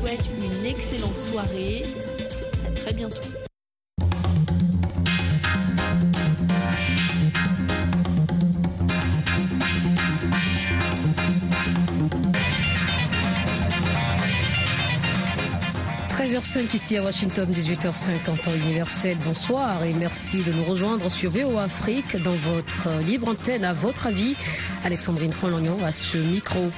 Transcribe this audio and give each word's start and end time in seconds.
souhaite 0.00 0.28
une 0.36 0.66
excellente 0.66 1.18
soirée. 1.18 1.82
À 2.66 2.70
très 2.72 2.92
bientôt. 2.92 3.20
13h05 16.26 16.74
ici 16.74 16.96
à 16.96 17.02
Washington, 17.04 17.48
18h05 17.48 18.30
en 18.30 18.54
universel. 18.54 19.16
Bonsoir 19.24 19.84
et 19.84 19.92
merci 19.92 20.42
de 20.42 20.50
nous 20.50 20.64
rejoindre 20.64 21.08
sur 21.08 21.30
VO 21.30 21.56
Afrique 21.56 22.20
dans 22.20 22.34
votre 22.34 22.88
libre 23.02 23.28
antenne. 23.28 23.64
À 23.64 23.72
votre 23.72 24.08
avis, 24.08 24.34
Alexandrine 24.84 25.32
Rolognon 25.40 25.76
à 25.84 25.92
ce 25.92 26.18
micro. 26.18 26.70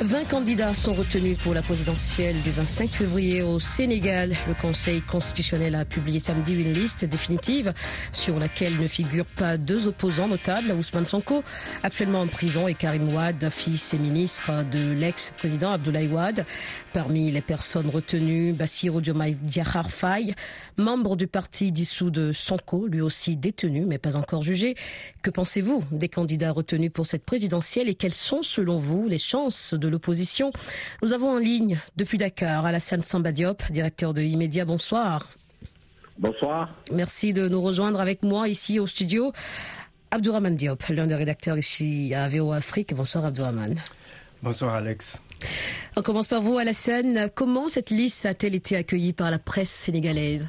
20 0.00 0.24
candidats 0.28 0.74
sont 0.74 0.92
retenus 0.92 1.38
pour 1.38 1.54
la 1.54 1.62
présidentielle 1.62 2.34
du 2.42 2.50
25 2.50 2.90
février 2.90 3.42
au 3.42 3.60
Sénégal. 3.60 4.34
Le 4.48 4.54
Conseil 4.54 5.00
constitutionnel 5.02 5.76
a 5.76 5.84
publié 5.84 6.18
samedi 6.18 6.52
une 6.52 6.72
liste 6.72 7.04
définitive 7.04 7.72
sur 8.12 8.40
laquelle 8.40 8.76
ne 8.76 8.88
figurent 8.88 9.24
pas 9.36 9.56
deux 9.56 9.86
opposants 9.86 10.26
notables, 10.26 10.72
Ousmane 10.72 11.04
Sonko, 11.04 11.44
actuellement 11.84 12.22
en 12.22 12.26
prison, 12.26 12.66
et 12.66 12.74
Karim 12.74 13.14
Ouad, 13.14 13.48
fils 13.50 13.94
et 13.94 13.98
ministre 13.98 14.50
de 14.68 14.92
l'ex-président 14.92 15.70
Abdoulaye 15.70 16.08
Ouad. 16.08 16.44
Parmi 16.92 17.30
les 17.30 17.40
personnes 17.40 17.88
retenues, 17.88 18.52
Bassirou 18.52 19.00
Diomaye 19.00 19.36
Diakhar 19.36 19.90
Faye, 19.92 20.34
membre 20.76 21.14
du 21.14 21.28
parti 21.28 21.70
dissous 21.70 22.10
de 22.10 22.32
Sonko, 22.32 22.88
lui 22.88 23.00
aussi 23.00 23.36
détenu 23.36 23.86
mais 23.86 23.98
pas 23.98 24.16
encore 24.16 24.42
jugé. 24.42 24.74
Que 25.22 25.30
pensez-vous 25.30 25.84
des 25.92 26.08
candidats 26.08 26.50
retenus 26.50 26.90
pour 26.92 27.06
cette 27.06 27.24
présidentielle 27.24 27.88
et 27.88 27.94
quelles 27.94 28.12
sont 28.12 28.42
selon 28.42 28.78
vous 28.78 29.06
les 29.08 29.18
chances 29.18 29.72
de 29.74 29.83
l'opposition. 29.88 30.52
Nous 31.02 31.12
avons 31.12 31.30
en 31.30 31.38
ligne 31.38 31.80
depuis 31.96 32.18
Dakar 32.18 32.66
Alassane 32.66 33.02
Sambadiop, 33.02 33.62
directeur 33.70 34.14
de 34.14 34.22
Immédia. 34.22 34.64
Bonsoir. 34.64 35.28
Bonsoir. 36.18 36.74
Merci 36.92 37.32
de 37.32 37.48
nous 37.48 37.60
rejoindre 37.60 38.00
avec 38.00 38.22
moi 38.22 38.48
ici 38.48 38.78
au 38.78 38.86
studio. 38.86 39.32
Abdourahman 40.10 40.54
Diop, 40.56 40.84
l'un 40.90 41.06
des 41.06 41.16
rédacteurs 41.16 41.58
ici 41.58 42.14
à 42.14 42.28
VO 42.28 42.52
Afrique. 42.52 42.94
Bonsoir 42.94 43.24
Abdourahman. 43.24 43.82
Bonsoir 44.42 44.74
Alex. 44.74 45.20
On 45.96 46.02
commence 46.02 46.28
par 46.28 46.40
vous 46.40 46.58
Alassane. 46.58 47.28
Comment 47.34 47.68
cette 47.68 47.90
liste 47.90 48.26
a-t-elle 48.26 48.54
été 48.54 48.76
accueillie 48.76 49.12
par 49.12 49.30
la 49.30 49.38
presse 49.38 49.70
sénégalaise? 49.70 50.48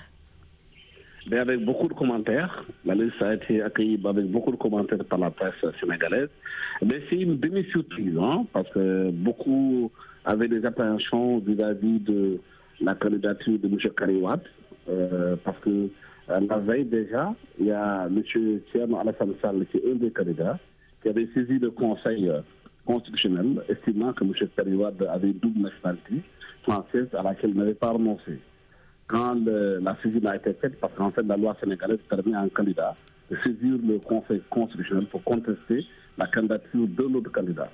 Ben 1.27 1.39
avec 1.39 1.63
beaucoup 1.65 1.87
de 1.87 1.93
commentaires. 1.93 2.65
La 2.85 2.93
liste 2.93 3.21
a 3.21 3.33
été 3.33 3.61
accueillie 3.61 3.99
avec 4.05 4.25
beaucoup 4.27 4.51
de 4.51 4.57
commentaires 4.57 5.03
par 5.05 5.19
la 5.19 5.31
presse 5.31 5.53
sénégalaise. 5.79 6.29
Mais 6.83 7.01
c'est 7.09 7.17
une 7.17 7.39
demi-surprise, 7.39 8.17
hein, 8.19 8.45
parce 8.53 8.69
que 8.69 9.09
beaucoup 9.11 9.91
avaient 10.23 10.47
des 10.47 10.65
appréhensions 10.65 11.39
vis-à-vis 11.39 11.99
de 11.99 12.39
la 12.81 12.93
candidature 12.93 13.57
de 13.57 13.67
M. 13.67 13.77
Kariwat, 13.97 14.41
euh, 14.89 15.35
parce 15.43 15.57
que 15.59 15.89
euh, 16.29 16.39
la 16.47 16.57
veille 16.59 16.85
déjà, 16.85 17.33
il 17.59 17.67
y 17.67 17.71
a 17.71 18.05
M. 18.07 18.21
Thierno 18.71 18.99
Alassane 18.99 19.33
Sall, 19.41 19.65
qui 19.71 19.77
est 19.77 19.91
un 19.91 19.95
des 19.95 20.11
candidats, 20.11 20.59
qui 21.01 21.09
avait 21.09 21.27
saisi 21.33 21.57
le 21.57 21.71
Conseil 21.71 22.31
constitutionnel, 22.85 23.63
estimant 23.67 24.13
que 24.13 24.23
M. 24.23 24.33
Kariwat 24.55 24.93
avait 25.09 25.33
double 25.33 25.61
nationalité 25.61 26.21
française 26.63 27.07
à 27.17 27.23
laquelle 27.23 27.51
il 27.51 27.57
n'avait 27.57 27.73
pas 27.73 27.91
renoncé 27.91 28.39
quand 29.07 29.37
la 29.45 29.95
saisine 30.01 30.27
a 30.27 30.35
été 30.35 30.53
faite, 30.53 30.79
parce 30.79 30.93
qu'en 30.95 31.11
fait, 31.11 31.23
la 31.23 31.37
loi 31.37 31.55
sénégalaise 31.59 31.99
permet 32.09 32.33
à 32.33 32.41
un 32.41 32.49
candidat 32.49 32.95
de 33.29 33.37
saisir 33.43 33.77
le 33.83 33.99
Conseil 33.99 34.41
constitutionnel 34.49 35.05
pour 35.07 35.23
contester 35.23 35.85
la 36.17 36.27
candidature 36.27 36.87
de 36.87 37.03
l'autre 37.03 37.31
candidat. 37.31 37.69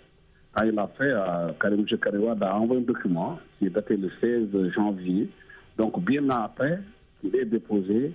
Il 0.64 0.78
a 0.78 0.88
fait, 0.98 1.04
euh, 1.04 1.52
Karim 1.60 1.86
Karewa 1.86 2.36
a 2.42 2.56
envoyé 2.58 2.82
un 2.82 2.86
document 2.86 3.40
qui 3.58 3.68
est 3.68 3.70
daté 3.70 3.96
le 3.96 4.10
16 4.20 4.72
janvier, 4.76 5.30
donc 5.78 6.04
bien 6.04 6.30
après 6.30 6.82
qu'il 7.22 7.34
ait 7.36 7.46
déposé 7.46 8.12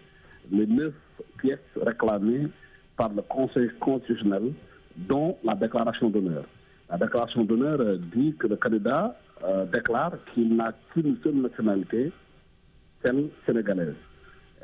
les 0.51 0.67
neuf 0.67 0.93
pièces 1.39 1.59
réclamées 1.81 2.49
par 2.97 3.11
le 3.11 3.23
Conseil 3.23 3.71
constitutionnel, 3.81 4.53
dont 4.97 5.37
la 5.45 5.55
déclaration 5.55 6.11
d'honneur. 6.11 6.45
La 6.91 6.99
déclaration 6.99 7.45
d'honneur 7.45 7.79
dit 8.15 8.35
que 8.39 8.47
le 8.47 8.57
candidat 8.57 9.17
euh, 9.45 9.65
déclare 9.67 10.13
qu'il 10.33 10.55
n'a 10.57 10.73
qu'une 10.93 11.17
seule 11.23 11.37
nationalité, 11.37 12.13
sénégalaise. 13.47 13.95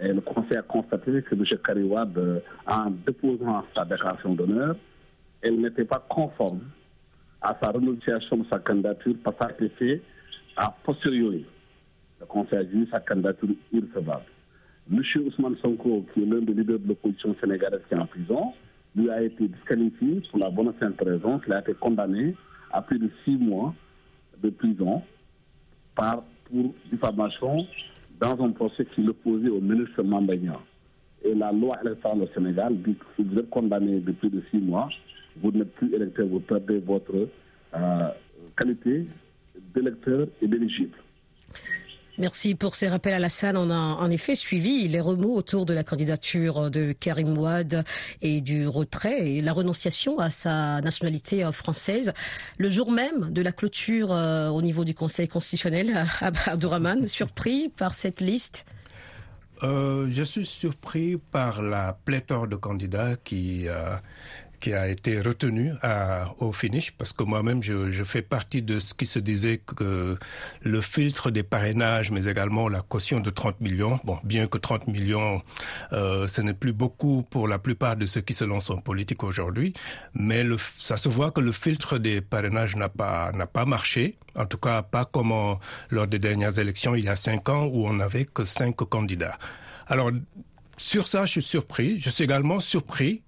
Et 0.01 0.13
le 0.13 0.21
Conseil 0.21 0.57
a 0.57 0.63
constaté 0.63 1.23
que 1.23 1.35
M. 1.35 1.45
Kariwad, 1.65 2.17
euh, 2.17 2.41
en 2.67 2.91
déposant 2.91 3.65
sa 3.75 3.85
déclaration 3.85 4.35
d'honneur, 4.35 4.77
elle 5.43 5.61
n'était 5.61 5.85
pas 5.85 6.05
conforme 6.09 6.61
à 7.41 7.57
sa 7.61 7.71
renonciation 7.71 8.39
de 8.39 8.47
sa 8.51 8.59
candidature 8.59 9.15
parce 9.23 9.37
qu'elle 9.37 9.49
a 9.49 9.67
été 9.67 9.69
faite 9.77 10.03
a 10.57 10.75
posteriori. 10.85 11.45
Le 12.21 12.27
Conseil 12.27 12.59
a 12.59 12.65
dit 12.65 12.89
sa 12.91 13.01
candidature 13.01 13.49
irrecevable. 13.73 14.25
M. 14.91 15.03
Ousmane 15.27 15.57
Sonko, 15.63 16.05
qui 16.13 16.23
est 16.23 16.27
l'un 16.27 16.41
des 16.41 16.55
leaders 16.55 16.79
de 16.79 16.89
l'opposition 16.89 17.35
sénégalaise 17.41 17.81
qui 17.89 17.95
est 17.95 17.99
en 17.99 18.07
prison, 18.07 18.53
lui 18.95 19.11
a 19.11 19.23
été 19.23 19.49
disqualifié 19.49 20.23
pour 20.31 20.39
la 20.39 20.51
bonne 20.51 20.73
simple 20.79 21.05
raison 21.05 21.39
qu'il 21.39 21.53
a 21.53 21.61
été 21.61 21.75
condamné 21.75 22.35
à 22.73 22.83
plus 22.83 22.99
de 22.99 23.11
six 23.25 23.37
mois 23.37 23.75
de 24.43 24.51
prison 24.51 25.03
par, 25.95 26.23
pour 26.51 26.75
diffamation 26.91 27.67
dans 28.23 28.41
un 28.45 28.51
procès 28.53 28.87
qui 28.95 29.03
l'opposait 29.03 29.49
au 29.49 29.61
ministre 29.61 30.01
Mambagnan. 30.05 30.61
Et 31.25 31.35
la 31.35 31.51
loi 31.51 31.77
électorale 31.85 32.23
au 32.23 32.29
Sénégal 32.29 32.77
dit 32.77 32.95
que 32.95 33.05
si 33.17 33.23
vous 33.25 33.39
êtes 33.39 33.51
condamné 33.51 33.99
depuis 33.99 34.31
de 34.31 34.41
six 34.51 34.59
mois, 34.59 34.89
vous 35.43 35.51
n'êtes 35.51 35.73
plus 35.75 35.93
électeur, 35.93 36.29
vous 36.29 36.39
perdez 36.39 36.79
votre 36.79 37.29
euh, 37.75 38.09
qualité 38.57 39.07
d'électeur 39.75 40.29
et 40.41 40.47
d'éligible. 40.47 40.97
Merci 42.19 42.55
pour 42.55 42.75
ces 42.75 42.89
rappels 42.89 43.15
à 43.15 43.19
la 43.19 43.31
salle. 43.31 43.57
On 43.57 43.71
a 43.71 43.75
en 43.75 44.11
effet 44.11 44.35
suivi 44.35 44.87
les 44.87 45.01
remous 45.01 45.35
autour 45.35 45.65
de 45.65 45.73
la 45.73 45.83
candidature 45.83 46.71
de 46.71 46.93
Karim 46.93 47.39
Ouad 47.39 47.85
et 48.21 48.43
du 48.43 48.69
retrait 48.69 49.31
et 49.31 49.41
la 49.41 49.53
renonciation 49.55 50.19
à 50.19 50.31
sa 50.31 50.83
nationalité 50.83 51.49
française. 51.53 52.13
Le 52.59 52.69
jour 52.69 52.93
même 52.93 53.31
de 53.31 53.41
la 53.41 53.53
clôture 53.53 54.13
euh, 54.13 54.49
au 54.49 54.61
niveau 54.61 54.85
du 54.85 54.95
Conseil 54.95 55.27
constitutionnel, 55.27 56.07
Abdourahman, 56.47 57.07
surpris 57.07 57.71
par 57.71 57.95
cette 57.95 58.21
liste? 58.21 58.67
Euh, 59.63 60.09
je 60.11 60.23
suis 60.23 60.45
surpris 60.45 61.17
par 61.17 61.63
la 61.63 61.97
pléthore 62.05 62.49
de 62.49 62.57
candidats 62.57 63.15
qui 63.23 63.69
euh, 63.69 63.97
qui 64.63 64.73
a 64.73 64.89
été 64.89 65.21
retenu 65.21 65.73
au 66.39 66.53
finish 66.53 66.93
parce 66.93 67.13
que 67.13 67.25
moi-même 67.25 67.65
je, 67.65 68.05
fais 68.05 68.23
partie 68.23 68.63
de 68.63 68.79
ce 68.79 68.95
qui 68.95 69.07
se 69.07 69.19
disait 69.19 69.59
que 69.59 70.17
le 70.63 70.81
filtre 70.81 71.33
des 71.33 71.43
parrainages 71.43 72.13
mais 72.13 72.27
également 72.27 72.69
la 72.69 72.81
caution 72.81 73.19
de 73.19 73.29
30 73.29 73.61
millions 73.61 73.99
bon 74.05 74.19
bien 74.23 74.47
que 74.47 74.59
30 74.59 74.87
millions 74.87 75.43
euh, 75.93 76.29
ce 76.29 76.41
n'est 76.43 76.55
plus 76.55 76.73
beaucoup 76.73 77.25
pour 77.29 77.49
la 77.49 77.59
plupart 77.59 77.97
de 77.97 78.07
ceux 78.07 78.21
qui 78.21 78.35
se 78.35 78.45
lancent 78.45 78.71
en 78.71 78.79
politique 78.79 79.25
aujourd'hui 79.25 79.73
mais 80.15 80.47
ça 80.79 80.97
se 80.97 81.09
voit 81.09 81.33
que 81.33 81.41
le 81.41 81.51
filtre 81.51 81.99
des 81.99 82.21
parrainages 82.21 82.77
n'a 82.77 82.89
pas 82.89 83.33
n'a 83.33 83.47
pas 83.47 83.65
marché 83.65 84.17
en 84.37 84.47
tout 84.47 84.59
cas 84.59 84.83
pas 84.83 85.05
comme 85.05 85.35
lors 85.91 86.07
des 86.07 86.21
dernières 86.21 86.57
élections 86.61 86.95
il 86.95 87.05
y 87.05 87.09
a 87.09 87.17
cinq 87.17 87.49
ans 87.49 87.65
où 87.65 87.89
on 87.89 87.95
n'avait 87.95 88.27
que 88.27 88.45
cinq 88.45 88.77
candidats 88.77 89.37
alors 89.89 90.13
sur 90.79 91.07
ça, 91.07 91.27
je 91.27 91.33
suis 91.33 91.43
surpris. 91.43 92.01
Je 92.01 92.11
suis 92.11 92.25
également 92.25 92.59
surpris 92.59 93.23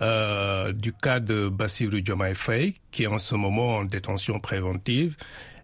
euh, 0.00 0.72
du 0.72 0.92
cas 0.92 1.20
de 1.20 1.48
Bassirou 1.48 2.00
Diomaye 2.00 2.34
Faye, 2.34 2.74
qui 2.90 3.04
est 3.04 3.06
en 3.08 3.18
ce 3.18 3.34
moment 3.34 3.78
en 3.78 3.84
détention 3.84 4.40
préventive. 4.40 5.16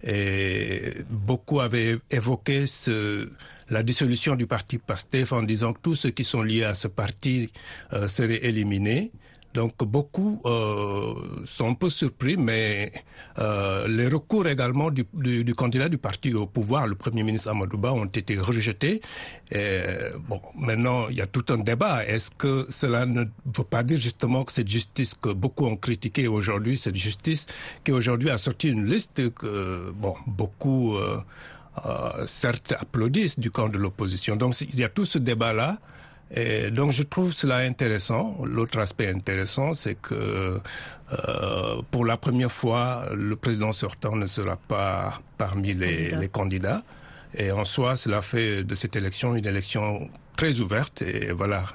Et 0.06 0.94
beaucoup 1.08 1.60
avaient 1.60 1.98
évoqué 2.10 2.66
ce, 2.66 3.30
la 3.70 3.82
dissolution 3.82 4.34
du 4.34 4.46
parti 4.46 4.78
PASTEF 4.78 5.32
en 5.32 5.42
disant 5.42 5.72
que 5.72 5.80
tous 5.80 5.96
ceux 5.96 6.10
qui 6.10 6.24
sont 6.24 6.42
liés 6.42 6.64
à 6.64 6.74
ce 6.74 6.88
parti 6.88 7.50
euh, 7.92 8.08
seraient 8.08 8.44
éliminés. 8.44 9.12
Donc 9.54 9.84
beaucoup 9.84 10.42
euh, 10.44 11.14
sont 11.44 11.68
un 11.68 11.74
peu 11.74 11.88
surpris, 11.88 12.36
mais 12.36 12.92
euh, 13.38 13.86
les 13.86 14.08
recours 14.08 14.48
également 14.48 14.90
du, 14.90 15.06
du, 15.14 15.44
du, 15.44 15.54
candidat 15.54 15.88
du 15.88 15.96
parti 15.96 16.34
au 16.34 16.46
pouvoir, 16.46 16.88
le 16.88 16.96
Premier 16.96 17.22
ministre 17.22 17.50
Amadouba, 17.50 17.92
ont 17.92 18.06
été 18.06 18.36
rejetés. 18.36 19.00
Et, 19.52 19.82
bon, 20.28 20.40
maintenant, 20.58 21.08
il 21.08 21.16
y 21.16 21.20
a 21.20 21.28
tout 21.28 21.44
un 21.50 21.58
débat. 21.58 22.04
Est-ce 22.04 22.32
que 22.32 22.66
cela 22.68 23.06
ne 23.06 23.20
veut 23.20 23.64
pas 23.70 23.84
dire 23.84 23.98
justement 23.98 24.42
que 24.42 24.52
cette 24.52 24.68
justice 24.68 25.14
que 25.14 25.28
beaucoup 25.28 25.66
ont 25.66 25.76
critiquée 25.76 26.26
aujourd'hui, 26.26 26.76
cette 26.76 26.96
justice 26.96 27.46
qui 27.84 27.92
aujourd'hui 27.92 28.30
a 28.30 28.38
sorti 28.38 28.68
une 28.68 28.84
liste 28.86 29.32
que, 29.34 29.92
bon, 29.94 30.14
beaucoup... 30.26 30.96
Euh, 30.96 31.20
euh, 31.84 32.26
certes 32.26 32.72
applaudissent 32.78 33.38
du 33.38 33.50
camp 33.50 33.68
de 33.68 33.78
l'opposition. 33.78 34.36
Donc 34.36 34.60
il 34.60 34.78
y 34.78 34.84
a 34.84 34.88
tout 34.88 35.04
ce 35.04 35.18
débat-là. 35.18 35.78
Et 36.36 36.70
donc 36.70 36.90
je 36.90 37.04
trouve 37.04 37.32
cela 37.32 37.58
intéressant. 37.58 38.36
L'autre 38.44 38.78
aspect 38.78 39.08
intéressant, 39.08 39.72
c'est 39.72 39.94
que 39.94 40.60
euh, 41.12 41.82
pour 41.92 42.04
la 42.04 42.16
première 42.16 42.50
fois, 42.50 43.06
le 43.14 43.36
président 43.36 43.72
sortant 43.72 44.16
ne 44.16 44.26
sera 44.26 44.56
pas 44.56 45.20
parmi 45.38 45.74
les, 45.74 45.94
Candidat. 45.94 46.20
les 46.20 46.28
candidats. 46.28 46.82
Et 47.36 47.52
en 47.52 47.64
soi, 47.64 47.96
cela 47.96 48.20
fait 48.20 48.64
de 48.64 48.74
cette 48.74 48.96
élection 48.96 49.36
une 49.36 49.46
élection 49.46 50.08
très 50.36 50.58
ouverte. 50.58 51.02
Et 51.02 51.30
voilà. 51.32 51.66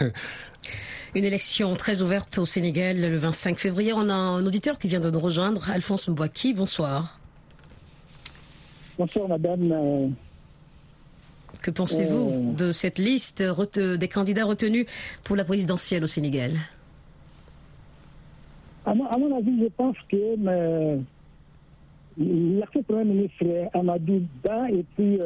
Une 1.14 1.24
élection 1.24 1.74
très 1.76 2.02
ouverte 2.02 2.36
au 2.36 2.44
Sénégal 2.44 3.00
le 3.00 3.16
25 3.16 3.58
février. 3.58 3.94
On 3.94 4.10
a 4.10 4.14
un 4.14 4.44
auditeur 4.44 4.78
qui 4.78 4.88
vient 4.88 5.00
de 5.00 5.10
nous 5.10 5.20
rejoindre, 5.20 5.70
Alphonse 5.70 6.08
Mbouaki. 6.08 6.52
Bonsoir. 6.52 7.20
Bonsoir, 8.98 9.28
madame. 9.28 10.14
Que 11.62 11.70
pensez-vous 11.70 12.54
de 12.56 12.72
cette 12.72 12.98
liste 12.98 13.42
des 13.42 14.08
candidats 14.08 14.44
retenus 14.44 14.86
pour 15.24 15.36
la 15.36 15.44
présidentielle 15.44 16.04
au 16.04 16.06
Sénégal? 16.06 16.52
À 18.84 18.94
mon, 18.94 19.36
avis, 19.36 19.60
je 19.60 19.68
pense 19.76 19.96
que 20.08 20.96
l'actuel 22.18 22.84
Premier 22.84 23.04
ministre 23.04 23.44
Amadou 23.74 24.22
Ba 24.44 24.70
et 24.70 24.84
puis 24.94 25.18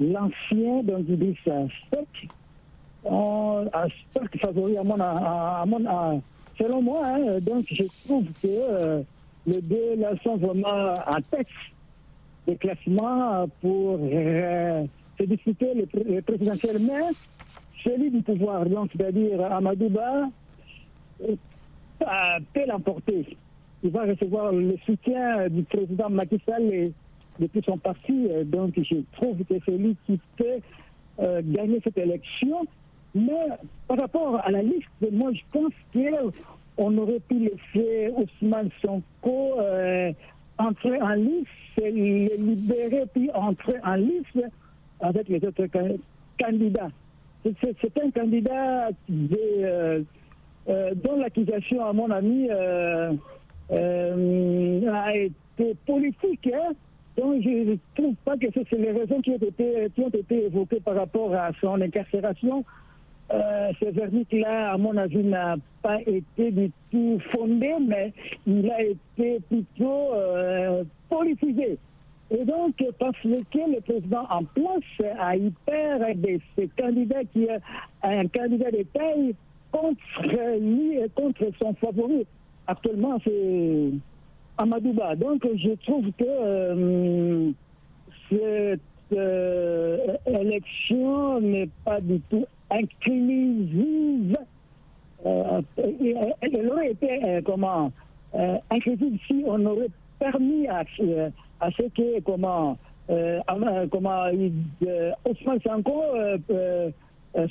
l'ancien 0.00 0.82
donc 0.84 1.08
Idrissa 1.08 1.66
Seck 1.90 2.28
ont 3.04 3.68
un 3.74 4.38
favori 4.38 4.78
à 4.78 4.84
mon, 4.84 4.98
à, 5.00 5.64
mon 5.66 6.22
selon 6.58 6.82
moi. 6.82 7.02
Hein, 7.04 7.40
donc 7.40 7.66
je 7.70 7.84
trouve 8.06 8.24
que 8.42 9.04
les 9.46 9.60
deux 9.60 9.96
là 9.96 10.12
sont 10.22 10.36
vraiment 10.36 10.94
en 10.94 11.20
tête 11.30 11.46
des 12.46 12.56
classements 12.56 13.46
pour 13.60 13.98
se 15.18 15.24
discuter 15.24 15.74
le, 15.74 16.20
présidentiel, 16.22 16.76
mais 16.80 17.10
celui 17.82 18.10
du 18.10 18.22
pouvoir, 18.22 18.64
c'est-à-dire 18.92 19.40
Amadouba, 19.52 20.28
peut 21.18 22.66
l'emporter. 22.66 23.36
Il 23.82 23.90
va 23.90 24.04
recevoir 24.04 24.52
le 24.52 24.76
soutien 24.84 25.48
du 25.48 25.62
président 25.64 26.10
Macky 26.10 26.40
Sall 26.46 26.92
depuis 27.38 27.62
son 27.64 27.78
parti, 27.78 28.28
donc 28.46 28.74
je 28.76 28.96
trouve 29.12 29.38
que 29.44 29.54
c'est 29.64 29.76
lui 29.76 29.96
qui 30.06 30.18
peut 30.36 30.60
gagner 31.42 31.80
cette 31.84 31.98
élection. 31.98 32.66
Mais 33.14 33.46
par 33.86 33.98
rapport 33.98 34.40
à 34.44 34.50
la 34.50 34.62
liste, 34.62 34.88
moi 35.12 35.30
je 35.32 35.40
pense 35.52 35.72
qu'on 35.92 36.98
aurait 36.98 37.20
pu 37.20 37.38
laisser 37.38 38.12
Ousmane 38.16 38.70
Sonko 38.82 39.58
euh, 39.60 40.12
entrer 40.58 41.00
en 41.00 41.14
liste, 41.14 41.48
le 41.78 42.36
libérer 42.36 43.04
puis 43.12 43.30
entrer 43.32 43.76
en 43.84 43.94
liste 43.94 44.38
avec 45.00 45.28
les 45.28 45.44
autres 45.44 45.66
candidats. 46.38 46.90
C'est 47.44 48.02
un 48.02 48.10
candidat 48.10 48.88
euh, 49.10 50.02
euh, 50.68 50.94
dont 50.96 51.16
l'accusation, 51.16 51.84
à 51.84 51.92
mon 51.92 52.10
avis, 52.10 52.48
euh, 52.50 53.12
a 53.70 55.16
été 55.16 55.74
politique. 55.86 56.50
Hein. 56.52 56.72
Donc, 57.16 57.42
je 57.42 57.70
ne 57.70 57.76
trouve 57.94 58.14
pas 58.24 58.36
que 58.36 58.46
c'est 58.52 58.76
les 58.76 58.92
raisons 58.92 59.20
qui 59.20 59.30
ont, 59.30 59.36
été, 59.36 59.88
qui 59.94 60.00
ont 60.02 60.08
été 60.08 60.46
évoquées 60.46 60.80
par 60.80 60.96
rapport 60.96 61.34
à 61.34 61.50
son 61.60 61.80
incarcération. 61.80 62.62
ce 63.30 63.90
verdict-là, 63.90 64.72
à 64.72 64.78
mon 64.78 64.96
avis, 64.96 65.24
n'a 65.24 65.56
pas 65.82 66.00
été 66.02 66.50
du 66.50 66.70
tout 66.90 67.18
fondé, 67.32 67.74
mais 67.86 68.12
il 68.46 68.70
a 68.70 68.82
été 68.82 69.40
plutôt 69.48 70.12
politisé. 71.08 71.78
Et 72.30 72.44
donc, 72.44 72.74
parce 72.98 73.16
que 73.22 73.28
le 73.28 73.80
président 73.80 74.26
en 74.28 74.44
place 74.44 75.16
a 75.18 75.32
peur 75.64 76.00
de 76.14 76.38
ce 76.56 76.66
candidat 76.80 77.24
qui 77.32 77.44
est 77.44 77.60
un 78.02 78.26
candidat 78.28 78.70
de 78.70 78.82
taille 78.92 79.34
contre 79.72 80.58
lui 80.58 80.98
et 80.98 81.08
contre 81.14 81.46
son 81.58 81.74
favori. 81.74 82.26
Actuellement, 82.66 83.18
c'est 83.24 83.90
Amadouba. 84.58 85.16
Donc, 85.16 85.46
je 85.54 85.70
trouve 85.86 86.06
que 86.18 86.24
euh, 86.26 87.50
cette 88.28 88.80
euh, 89.12 90.16
élection 90.26 91.40
n'est 91.40 91.70
pas 91.84 92.00
du 92.00 92.20
tout 92.28 92.44
inclusive. 92.70 94.36
Euh, 95.24 95.62
elle 96.42 96.68
aurait 96.70 96.90
été, 96.90 97.40
comment, 97.46 97.90
inclusive 98.70 99.18
si 99.26 99.42
on 99.46 99.64
aurait 99.64 99.88
permis 100.18 100.68
à 100.68 100.84
à 101.60 101.70
ce 101.70 101.82
que 101.82 102.20
comment, 102.20 102.76
euh, 103.10 103.40
comment 103.90 104.24
euh, 104.26 105.10
Ousmane 105.28 105.60
Sanko 105.64 106.02
euh, 106.50 106.90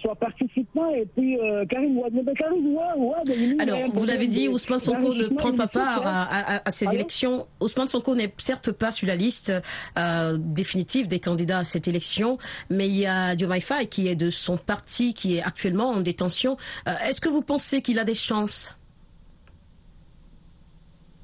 soit 0.01 0.15
participant 0.15 0.89
et 0.89 1.05
puis 1.05 1.37
Karim 1.69 1.99
Ouad. 1.99 2.11
Alors, 3.59 3.79
vous 3.93 4.05
l'avez 4.05 4.27
dit, 4.27 4.47
Ousmane 4.49 4.79
Sonko 4.79 5.13
ne 5.13 5.27
prend 5.27 5.53
pas 5.53 5.67
part 5.67 6.01
à, 6.03 6.71
ces 6.71 6.93
élections. 6.93 7.45
Ousmane 7.61 7.87
Sonko 7.87 8.15
n'est 8.15 8.33
certes 8.37 8.71
pas 8.71 8.91
sur 8.91 9.07
la 9.07 9.15
liste 9.15 9.53
définitive 10.39 11.07
des 11.07 11.19
candidats 11.19 11.59
à 11.59 11.63
cette 11.63 11.87
élection, 11.87 12.37
mais 12.69 12.87
il 12.87 12.97
y 12.97 13.05
a 13.05 13.35
Diomaye 13.35 13.61
Faye 13.61 13.87
qui 13.87 14.07
est 14.07 14.15
de 14.15 14.31
son 14.31 14.57
parti, 14.57 15.13
qui 15.13 15.37
est 15.37 15.43
actuellement 15.43 15.89
en 15.89 16.01
détention. 16.01 16.57
Est-ce 17.07 17.21
que 17.21 17.29
vous 17.29 17.43
pensez 17.43 17.81
qu'il 17.81 17.99
a 17.99 18.03
des 18.03 18.15
chances? 18.15 18.75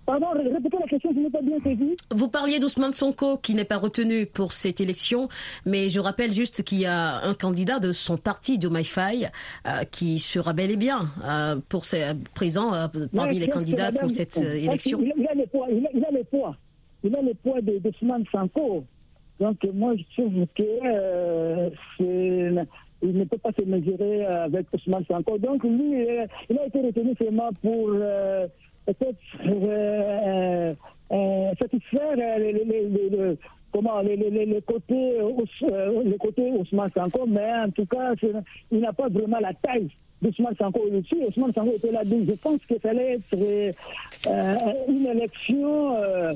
Pardon, 0.05 0.27
répétez 0.31 0.77
la 0.79 0.87
question, 0.87 1.02
n'ai 1.23 1.29
pas 1.29 1.41
bien 1.41 1.59
saisi. 1.59 1.95
Vous 2.11 2.27
parliez 2.27 2.59
d'Ousmane 2.59 2.93
Sonko 2.93 3.37
qui 3.37 3.53
n'est 3.55 3.65
pas 3.65 3.77
retenu 3.77 4.25
pour 4.25 4.53
cette 4.53 4.81
élection, 4.81 5.27
mais 5.65 5.89
je 5.89 5.99
rappelle 5.99 6.33
juste 6.33 6.63
qu'il 6.63 6.79
y 6.79 6.85
a 6.85 7.23
un 7.23 7.33
candidat 7.33 7.79
de 7.79 7.91
son 7.91 8.17
parti, 8.17 8.59
de 8.59 8.69
Faye, 8.83 9.29
euh, 9.67 9.83
qui 9.89 10.19
sera 10.19 10.53
bel 10.53 10.71
et 10.71 10.75
bien 10.75 11.05
euh, 11.23 11.55
pour 11.69 11.83
présent 12.33 12.73
euh, 12.73 12.87
parmi 13.15 13.39
les 13.39 13.47
candidats 13.47 13.91
pour 13.91 14.09
cette 14.09 14.37
élection. 14.37 14.99
Il, 15.01 15.27
a 15.27 15.33
le 15.33 15.45
poids, 15.45 15.67
il, 15.71 15.85
a, 15.85 16.11
le 16.11 16.23
poids, 16.23 16.55
il 17.03 17.15
a 17.15 17.21
le 17.21 17.33
poids 17.35 17.61
d'Ousmane 17.61 18.25
Sonko. 18.31 18.83
Donc 19.39 19.57
moi 19.73 19.93
je 19.95 20.03
trouve 20.21 20.45
que 20.55 21.71
il 23.05 23.17
ne 23.17 23.25
peut 23.25 23.37
pas 23.37 23.51
se 23.51 23.65
mesurer 23.65 24.25
avec 24.25 24.67
Ousmane 24.73 25.03
Sonko. 25.05 25.37
Donc 25.37 25.63
lui, 25.63 26.05
il 26.49 26.57
a 26.57 26.65
été 26.65 26.81
retenu 26.81 27.13
seulement 27.19 27.51
pour 27.61 27.89
peut-être 28.85 29.17
euh, 29.45 30.01
euh, 30.27 30.73
satisfaire 31.09 32.15
les, 32.15 32.53
les, 32.53 32.63
les, 32.63 33.37
comment, 33.73 33.99
les, 34.01 34.15
les, 34.15 34.61
côtés, 34.61 35.19
euh, 35.19 36.03
les 36.03 36.17
côtés 36.17 36.51
Ousmane 36.51 36.91
Sanko, 36.93 37.25
mais 37.27 37.51
en 37.65 37.69
tout 37.71 37.85
cas, 37.85 38.13
il 38.71 38.79
n'a 38.79 38.93
pas 38.93 39.09
vraiment 39.09 39.39
la 39.39 39.53
taille 39.53 39.89
d'Ousmane 40.21 40.55
Sanko 40.57 40.89
dessus. 40.89 41.17
Ousmane 41.27 41.53
Sanko 41.53 41.73
était 41.75 41.91
là, 41.91 42.03
je 42.03 42.33
pense 42.41 42.59
que 42.69 42.75
ça 42.81 42.91
allait 42.91 43.15
être 43.15 43.35
euh, 44.27 44.55
une 44.87 45.07
élection 45.07 45.95
euh, 45.97 46.33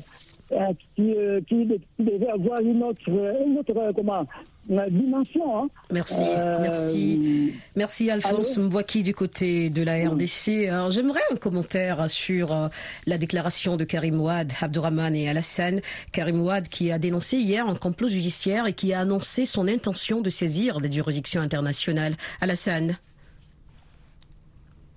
qui, 0.96 1.14
euh, 1.16 1.42
qui, 1.48 1.68
devait 2.00 2.30
avoir 2.30 2.60
une 2.62 2.84
autre, 2.84 3.10
une 3.46 3.58
autre 3.60 3.92
comment, 3.96 4.26
dimension. 4.68 5.64
Hein. 5.64 5.68
Merci, 5.92 6.24
euh, 6.28 6.58
merci. 6.62 7.54
Merci 7.76 8.12
Alphonse 8.12 8.58
Mbouaki 8.58 9.04
du 9.04 9.14
côté 9.14 9.70
de 9.70 9.84
la 9.84 10.10
RDC. 10.10 10.68
Alors 10.68 10.92
j'aimerais 10.92 11.22
un 11.32 11.36
commentaire 11.36 12.10
sur 12.10 12.70
la 13.06 13.18
déclaration 13.18 13.78
de 13.78 13.84
Karim 13.84 14.20
Ouad, 14.20 14.52
Abdurrahman 14.62 15.16
et 15.16 15.30
Alassane. 15.30 15.82
Karim 16.12 16.42
Ouad 16.42 16.68
qui 16.68 16.92
a 16.92 17.00
dénoncé 17.00 17.38
hier 17.38 17.68
un 17.68 17.76
complot 17.76 18.10
judiciaire 18.10 18.68
et 18.68 18.74
qui 18.74 18.94
a 18.94 19.00
annoncé 19.02 19.46
son 19.46 19.68
intention 19.68 20.22
de 20.22 20.30
saisir 20.30 20.82
des 20.82 20.92
juridictions 20.92 21.42
internationales. 21.42 22.14
Alassane 22.42 22.98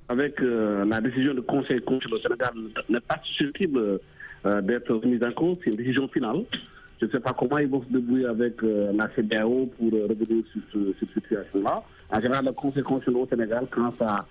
avec 0.08 0.40
la 0.40 1.00
décision 1.00 1.34
du 1.34 1.42
Conseil 1.42 1.80
constitutionnel 1.82 2.18
au 2.18 2.22
Sénégal 2.22 2.84
n'est 2.88 3.00
pas 3.00 3.20
susceptible 3.22 4.00
euh, 4.46 4.62
d'être 4.62 5.04
mise 5.04 5.22
en 5.22 5.32
cause. 5.32 5.58
C'est 5.62 5.70
une 5.70 5.76
décision 5.76 6.08
finale. 6.08 6.44
Je 7.00 7.06
ne 7.06 7.10
sais 7.12 7.20
pas 7.20 7.32
comment 7.32 7.56
ils 7.56 7.66
vont 7.68 7.82
se 7.82 7.88
débrouiller 7.90 8.26
avec 8.26 8.62
euh, 8.62 8.92
la 8.92 9.08
CDAO 9.16 9.70
pour 9.78 9.88
euh, 9.94 10.02
revenir 10.06 10.44
sur, 10.52 10.60
cette 10.98 11.10
situation-là. 11.14 11.82
En 12.10 12.20
général, 12.20 12.44
la 12.44 12.52
conséquence 12.52 13.08
au 13.08 13.26
Sénégal, 13.26 13.66
quand 13.70 13.90
ça 13.98 14.26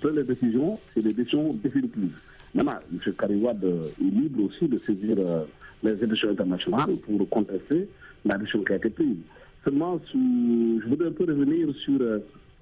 prend 0.00 0.10
les 0.10 0.24
décisions, 0.24 0.80
c'est 0.92 1.02
des 1.02 1.12
décisions 1.12 1.52
définitives. 1.52 2.18
Maintenant, 2.54 2.78
M. 2.92 3.12
Kariwad 3.14 3.62
est 3.64 4.02
libre 4.02 4.44
aussi 4.44 4.66
de 4.66 4.78
saisir 4.78 5.16
les 5.84 5.92
institutions 5.92 6.30
internationales 6.30 6.96
pour 7.06 7.28
contester 7.28 7.88
la 8.24 8.36
décision 8.36 8.64
qui 8.64 8.72
a 8.72 8.76
été 8.76 8.90
prise. 8.90 9.18
Seulement, 9.62 10.00
je 10.12 10.88
voudrais 10.88 11.08
un 11.08 11.12
peu 11.12 11.24
revenir 11.24 11.68
sur 11.84 12.00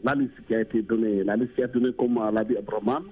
la 0.04 0.14
liste 0.16 0.34
qui 0.46 0.54
a 0.54 0.60
été 0.60 0.82
donnée. 0.82 1.25
La 1.25 1.36
liste 1.36 1.54
qui 1.54 1.62
a 1.62 1.66
été 1.66 1.78
donnée, 1.78 1.94
comme 1.96 2.20
l'a 2.34 2.44
dit 2.44 2.56
Abraman, 2.58 3.04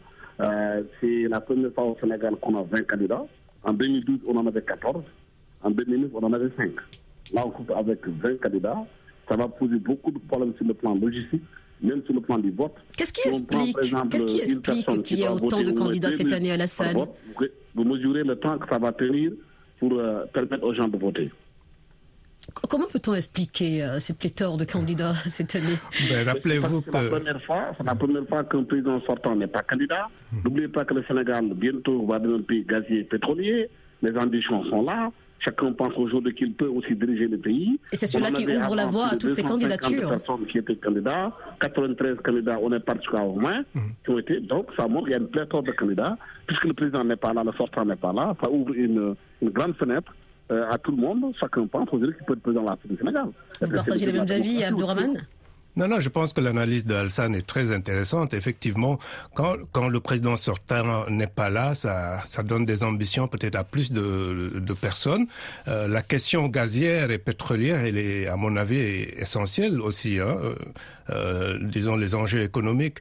c'est 1.01 1.23
la 1.29 1.41
première 1.41 1.73
fois 1.73 1.85
au 1.85 1.97
Sénégal 1.99 2.35
qu'on 2.37 2.59
a 2.59 2.63
20 2.65 2.83
candidats. 2.83 3.25
En 3.63 3.73
2012, 3.73 4.19
on 4.27 4.37
en 4.37 4.47
avait 4.47 4.61
14. 4.61 5.03
En 5.65 5.71
2009, 5.71 6.11
on 6.15 6.23
en 6.23 6.33
avait 6.33 6.51
5. 6.57 6.71
Là, 7.33 7.47
on 7.47 7.51
coupe 7.51 7.71
avec 7.71 8.07
20 8.07 8.41
candidats. 8.41 8.87
Ça 9.29 9.37
va 9.37 9.49
poser 9.49 9.77
beaucoup 9.77 10.11
de 10.11 10.19
problèmes 10.19 10.55
sur 10.57 10.67
le 10.67 10.75
plan 10.75 10.95
logistique, 10.95 11.43
même 11.81 12.03
sur 12.05 12.15
le 12.15 12.21
plan 12.21 12.39
du 12.39 12.51
vote. 12.51 12.75
Qu'est-ce 12.97 13.13
qui 13.13 13.27
explique, 13.29 13.77
qu'il 15.03 15.19
y 15.19 15.23
ait 15.23 15.29
autant 15.29 15.63
de 15.63 15.73
candidats 15.73 16.11
cette 16.11 16.33
année 16.33 16.53
à 16.53 16.59
la 16.59 16.67
salle 16.67 16.97
Vous 17.75 17.85
mesurez 17.85 18.23
le 18.23 18.37
temps 18.37 18.59
que 18.59 18.69
ça 18.69 18.79
va 18.79 18.93
tenir 18.93 19.33
pour 19.81 19.95
euh, 19.95 20.25
permettre 20.33 20.65
aux 20.65 20.75
gens 20.75 20.89
de 20.89 20.99
voter. 20.99 21.31
Comment 22.69 22.85
peut-on 22.93 23.15
expliquer 23.15 23.83
euh, 23.83 24.01
ces 24.01 24.13
pléthores 24.13 24.59
de 24.59 24.67
candidats 24.67 25.15
cette 25.29 25.57
année? 25.57 25.79
Ben, 26.11 26.29
Rappelez-vous 26.29 26.83
que... 26.83 26.91
C'est 26.93 27.03
la 27.03 27.09
première 27.09 27.43
fois, 27.43 27.73
c'est 27.79 27.87
la 27.87 27.95
première 27.95 28.29
fois 28.29 28.45
qu'un 28.45 28.65
président 28.65 29.01
sortant 29.01 29.35
n'est 29.35 29.47
pas 29.47 29.63
candidat. 29.63 30.09
Hmm. 30.31 30.41
N'oubliez 30.45 30.69
pas 30.69 30.85
que 30.85 30.93
le 30.93 31.05
Sénégal, 31.05 31.47
bientôt, 31.55 32.05
va 32.07 32.19
devenir 32.19 32.41
un 32.41 32.43
pays 32.43 32.65
gazier 32.65 33.05
pétrolier. 33.05 33.71
Les 34.03 34.15
ambitions 34.19 34.63
sont 34.67 34.83
là. 34.83 35.11
Chacun 35.45 35.73
pense 35.73 35.93
aujourd'hui 35.97 36.35
qu'il 36.35 36.55
peut 36.55 36.69
aussi 36.69 36.95
diriger 36.95 37.27
le 37.29 37.37
pays. 37.39 37.79
Et 37.93 37.97
c'est 37.97 38.07
cela 38.07 38.31
qui 38.31 38.47
ouvre 38.47 38.75
la 38.75 38.87
voie 38.87 39.09
à 39.09 39.17
toutes 39.17 39.35
ces 39.35 39.43
candidatures. 39.43 40.09
personnes 40.09 40.47
qui 40.47 40.59
étaient 40.59 40.77
candidats, 40.77 41.33
93 41.61 42.17
candidats, 42.25 42.59
on 42.63 42.73
est 42.73 42.81
parti 42.81 43.07
au 43.13 43.35
moins, 43.35 43.61
hmm. 43.75 43.81
qui 44.05 44.11
ont 44.11 44.19
été. 44.19 44.41
Donc, 44.41 44.69
ça 44.77 44.89
montre 44.89 45.05
qu'il 45.07 45.13
y 45.13 45.17
a 45.17 45.19
une 45.21 45.29
pléthore 45.29 45.63
de 45.63 45.73
candidats. 45.73 46.17
Puisque 46.47 46.65
le 46.65 46.73
président 46.73 47.05
n'est 47.05 47.17
pas 47.17 47.33
là, 47.35 47.43
le 47.45 47.53
sortant 47.53 47.85
n'est 47.85 47.97
pas 47.97 48.13
là, 48.13 48.35
ça 48.43 48.51
ouvre 48.51 48.75
une, 48.75 49.15
une 49.43 49.51
grande 49.51 49.75
fenêtre 49.77 50.13
euh, 50.51 50.69
à 50.71 50.77
tout 50.79 50.91
le 50.91 50.99
monde, 50.99 51.33
chacun 51.41 51.67
pense 51.67 51.89
aujourd'hui 51.91 52.15
qu'il 52.17 52.27
peut 52.27 52.35
être 52.35 52.43
président 52.43 52.63
de 52.63 52.67
la 52.67 52.73
République 52.73 52.99
du 52.99 53.05
Sénégal. 53.05 53.29
Vous 53.63 53.71
partagez 53.71 54.07
les 54.07 54.13
mêmes 54.13 54.31
avis, 54.31 54.63
Abdourahmane? 54.63 55.27
Non, 55.77 55.89
non, 55.89 55.99
je 55.99 56.09
pense 56.09 56.33
que 56.33 56.41
l'analyse 56.41 56.87
de 56.87 56.95
Alsan 56.95 57.35
est 57.35 57.47
très 57.47 57.73
intéressante. 57.73 58.33
Effectivement, 58.33 58.99
quand, 59.35 59.89
le 59.89 60.01
président 60.01 60.37
sortant 60.37 61.09
n'est 61.11 61.27
pas 61.27 61.51
là, 61.51 61.75
ça, 61.75 62.21
ça 62.27 62.45
donne 62.45 62.65
des 62.65 62.85
ambitions 62.85 63.27
peut-être 63.27 63.57
à 63.57 63.65
plus 63.65 63.91
de, 63.91 64.53
de 64.55 64.73
personnes. 64.73 65.27
Euh, 65.67 65.89
la 65.89 66.03
question 66.03 66.47
gazière 66.47 67.11
et 67.11 67.19
pétrolière, 67.19 67.85
elle 67.85 67.99
est, 67.99 68.29
à 68.29 68.37
mon 68.37 68.57
avis, 68.57 68.79
essentielle 68.79 69.81
aussi. 69.81 70.21
Hein. 70.21 70.37
Euh, 70.43 70.55
euh, 71.11 71.59
disons 71.61 71.97
les 71.97 72.15
enjeux 72.15 72.43
économiques 72.43 72.99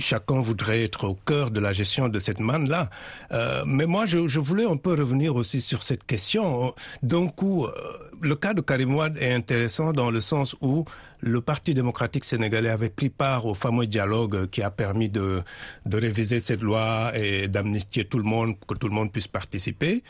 chacun 0.00 0.40
voudrait 0.40 0.84
être 0.84 1.04
au 1.04 1.14
cœur 1.14 1.50
de 1.50 1.60
la 1.60 1.72
gestion 1.72 2.08
de 2.08 2.18
cette 2.18 2.40
manne-là. 2.40 2.90
Euh, 3.32 3.64
mais 3.66 3.86
moi, 3.86 4.06
je, 4.06 4.28
je, 4.28 4.40
voulais 4.40 4.64
un 4.64 4.76
peu 4.76 4.94
revenir 4.94 5.36
aussi 5.36 5.60
sur 5.60 5.82
cette 5.82 6.04
question. 6.04 6.74
D'un 7.02 7.28
coup, 7.28 7.66
euh, 7.66 7.72
le 8.20 8.34
cas 8.34 8.54
de 8.54 8.60
Karim 8.60 8.94
Wade 8.94 9.16
est 9.18 9.32
intéressant 9.32 9.92
dans 9.92 10.10
le 10.10 10.20
sens 10.20 10.56
où 10.60 10.84
le 11.20 11.40
Parti 11.40 11.74
démocratique 11.74 12.24
sénégalais 12.24 12.70
avait 12.70 12.90
pris 12.90 13.10
part 13.10 13.46
au 13.46 13.54
fameux 13.54 13.86
dialogue 13.86 14.48
qui 14.50 14.62
a 14.62 14.70
permis 14.70 15.08
de, 15.08 15.42
de 15.86 15.96
réviser 15.96 16.40
cette 16.40 16.62
loi 16.62 17.12
et 17.14 17.48
d'amnistier 17.48 18.04
tout 18.04 18.18
le 18.18 18.24
monde, 18.24 18.58
pour 18.58 18.66
que 18.68 18.74
tout 18.74 18.88
le 18.88 18.94
monde 18.94 19.12
puisse 19.12 19.28
participer. 19.28 20.02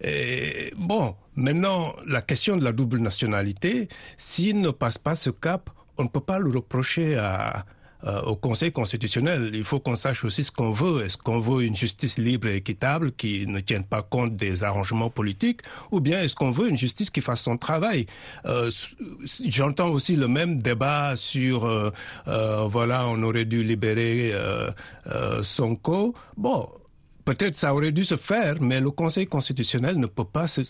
Et 0.00 0.72
bon, 0.76 1.14
maintenant, 1.36 1.94
la 2.06 2.20
question 2.20 2.56
de 2.56 2.64
la 2.64 2.72
double 2.72 2.98
nationalité, 2.98 3.88
s'il 4.16 4.60
ne 4.60 4.70
passe 4.70 4.98
pas 4.98 5.14
ce 5.14 5.30
cap, 5.30 5.70
on 5.98 6.04
ne 6.04 6.08
peut 6.08 6.20
pas 6.20 6.38
le 6.38 6.50
reprocher 6.50 7.16
à, 7.16 7.64
euh, 8.06 8.22
au 8.22 8.36
Conseil 8.36 8.72
constitutionnel. 8.72 9.50
Il 9.54 9.64
faut 9.64 9.80
qu'on 9.80 9.96
sache 9.96 10.24
aussi 10.24 10.44
ce 10.44 10.52
qu'on 10.52 10.72
veut. 10.72 11.04
Est-ce 11.04 11.16
qu'on 11.16 11.40
veut 11.40 11.64
une 11.64 11.76
justice 11.76 12.18
libre 12.18 12.48
et 12.48 12.56
équitable 12.56 13.12
qui 13.12 13.46
ne 13.46 13.60
tienne 13.60 13.84
pas 13.84 14.02
compte 14.02 14.34
des 14.34 14.64
arrangements 14.64 15.10
politiques 15.10 15.60
ou 15.90 16.00
bien 16.00 16.22
est-ce 16.22 16.34
qu'on 16.34 16.50
veut 16.50 16.68
une 16.68 16.78
justice 16.78 17.10
qui 17.10 17.20
fasse 17.20 17.42
son 17.42 17.56
travail? 17.56 18.06
Euh, 18.46 18.70
J'entends 19.48 19.90
aussi 19.90 20.16
le 20.16 20.28
même 20.28 20.60
débat 20.60 21.16
sur, 21.16 21.64
euh, 21.64 21.90
euh 22.28 22.66
voilà, 22.68 23.06
on 23.08 23.22
aurait 23.22 23.44
dû 23.44 23.62
libérer 23.62 24.30
euh, 24.32 24.70
Sonko. 25.42 26.14
Bon, 26.36 26.68
Peut-être 27.26 27.56
ça 27.56 27.74
aurait 27.74 27.90
dû 27.90 28.04
se 28.04 28.16
faire, 28.16 28.62
mais 28.62 28.80
le 28.80 28.92
Conseil 28.92 29.26
constitutionnel 29.26 29.96
ne 29.98 30.06
peut 30.06 30.24
pas 30.24 30.46
se, 30.46 30.60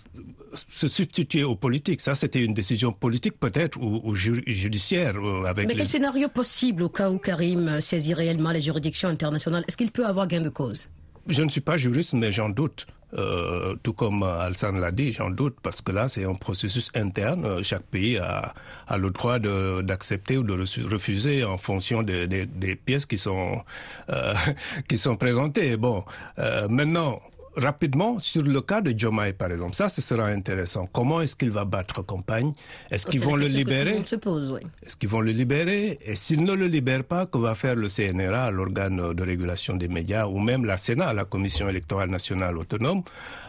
se 0.70 0.88
substituer 0.88 1.44
aux 1.44 1.54
politiques. 1.54 2.00
Ça, 2.00 2.14
c'était 2.14 2.42
une 2.42 2.54
décision 2.54 2.92
politique 2.92 3.38
peut-être 3.38 3.78
ou, 3.78 4.00
ou 4.02 4.16
judiciaire. 4.16 5.16
Avec 5.46 5.68
mais 5.68 5.74
quel 5.74 5.86
scénario 5.86 6.28
possible 6.30 6.82
au 6.82 6.88
cas 6.88 7.10
où 7.10 7.18
Karim 7.18 7.78
saisit 7.82 8.14
réellement 8.14 8.52
les 8.52 8.62
juridictions 8.62 9.10
internationales? 9.10 9.64
Est-ce 9.68 9.76
qu'il 9.76 9.92
peut 9.92 10.06
avoir 10.06 10.26
gain 10.26 10.40
de 10.40 10.48
cause? 10.48 10.88
Je 11.28 11.42
ne 11.42 11.48
suis 11.48 11.60
pas 11.60 11.76
juriste, 11.76 12.12
mais 12.12 12.32
j'en 12.32 12.48
doute. 12.48 12.86
Euh, 13.14 13.76
tout 13.82 13.92
comme 13.92 14.22
Alsan 14.24 14.72
l'a 14.72 14.90
dit, 14.90 15.12
j'en 15.12 15.30
doute, 15.30 15.56
parce 15.62 15.80
que 15.80 15.92
là, 15.92 16.08
c'est 16.08 16.24
un 16.24 16.34
processus 16.34 16.90
interne. 16.94 17.62
Chaque 17.62 17.84
pays 17.84 18.18
a, 18.18 18.52
a 18.86 18.98
le 18.98 19.10
droit 19.10 19.38
d'accepter 19.38 20.36
ou 20.38 20.42
de 20.42 20.52
refuser 20.88 21.44
en 21.44 21.56
fonction 21.56 22.02
de, 22.02 22.26
de, 22.26 22.44
des 22.44 22.76
pièces 22.76 23.06
qui 23.06 23.18
sont, 23.18 23.62
euh, 24.10 24.34
qui 24.88 24.98
sont 24.98 25.16
présentées. 25.16 25.76
Bon, 25.76 26.04
euh, 26.38 26.68
maintenant, 26.68 27.20
rapidement 27.56 28.18
sur 28.18 28.42
le 28.42 28.60
cas 28.60 28.80
de 28.80 28.96
Jomai, 28.96 29.32
par 29.32 29.50
exemple. 29.50 29.74
Ça, 29.74 29.88
ce 29.88 30.00
sera 30.00 30.26
intéressant. 30.26 30.88
Comment 30.92 31.20
est-ce 31.20 31.36
qu'il 31.36 31.50
va 31.50 31.64
battre 31.64 32.02
campagne? 32.04 32.52
Est-ce 32.90 33.06
qu'ils 33.06 33.22
vont 33.22 33.36
le 33.36 33.46
libérer? 33.46 33.96
Est-ce 33.96 34.96
qu'ils 34.96 35.08
vont 35.08 35.20
le 35.20 35.32
libérer? 35.32 35.98
Et 36.04 36.16
s'ils 36.16 36.44
ne 36.44 36.52
le 36.52 36.66
libèrent 36.66 37.04
pas, 37.04 37.26
que 37.26 37.38
va 37.38 37.54
faire 37.54 37.74
le 37.74 37.88
CNRA, 37.88 38.50
l'organe 38.50 39.14
de 39.14 39.22
régulation 39.22 39.76
des 39.76 39.88
médias, 39.88 40.26
ou 40.26 40.38
même 40.38 40.64
la 40.64 40.76
Sénat, 40.76 41.12
la 41.12 41.24
Commission 41.24 41.68
électorale 41.68 42.10
nationale 42.10 42.56
autonome? 42.58 43.02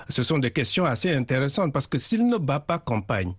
Ce 0.10 0.24
sont 0.24 0.40
des 0.40 0.52
questions 0.52 0.86
assez 0.86 1.14
intéressantes 1.14 1.74
parce 1.74 1.88
que 1.88 1.98
s'il 1.98 2.28
ne 2.28 2.38
bat 2.38 2.62
pas 2.62 2.80
campagne, 2.80 3.34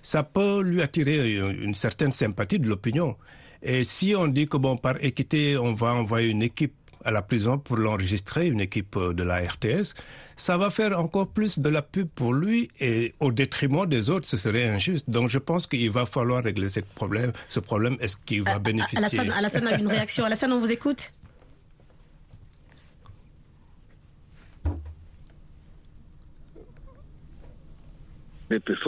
ça 0.00 0.22
peut 0.22 0.62
lui 0.62 0.82
attirer 0.82 1.36
une 1.36 1.74
certaine 1.74 2.12
sympathie 2.12 2.58
de 2.58 2.68
l'opinion. 2.68 3.16
Et 3.62 3.84
si 3.84 4.14
on 4.14 4.28
dit 4.28 4.46
que 4.46 4.58
bon, 4.58 4.76
par 4.76 5.02
équité, 5.02 5.56
on 5.56 5.72
va 5.72 5.94
envoyer 5.94 6.28
une 6.28 6.42
équipe 6.42 6.74
à 7.04 7.10
la 7.10 7.22
prison 7.22 7.58
pour 7.58 7.76
l'enregistrer, 7.76 8.46
une 8.48 8.60
équipe 8.60 8.96
euh, 8.96 9.12
de 9.12 9.22
la 9.22 9.38
RTS, 9.38 9.94
ça 10.36 10.56
va 10.56 10.70
faire 10.70 10.98
encore 10.98 11.28
plus 11.28 11.58
de 11.58 11.68
la 11.68 11.82
pub 11.82 12.08
pour 12.08 12.32
lui 12.32 12.68
et 12.80 13.14
au 13.20 13.30
détriment 13.32 13.86
des 13.86 14.10
autres, 14.10 14.26
ce 14.26 14.36
serait 14.36 14.68
injuste. 14.68 15.08
Donc 15.08 15.28
je 15.28 15.38
pense 15.38 15.66
qu'il 15.66 15.90
va 15.90 16.06
falloir 16.06 16.42
régler 16.42 16.68
ce 16.68 16.80
problème. 16.80 17.32
Ce 17.48 17.60
problème, 17.60 17.96
est-ce 18.00 18.16
qu'il 18.16 18.42
va 18.42 18.58
bénéficier? 18.58 18.98
Alassane, 18.98 19.30
Alassane 19.30 19.66
a 19.66 19.78
une 19.78 19.86
réaction. 19.86 20.24
Alassane, 20.24 20.52
on 20.52 20.60
vous 20.60 20.72
écoute 20.72 21.10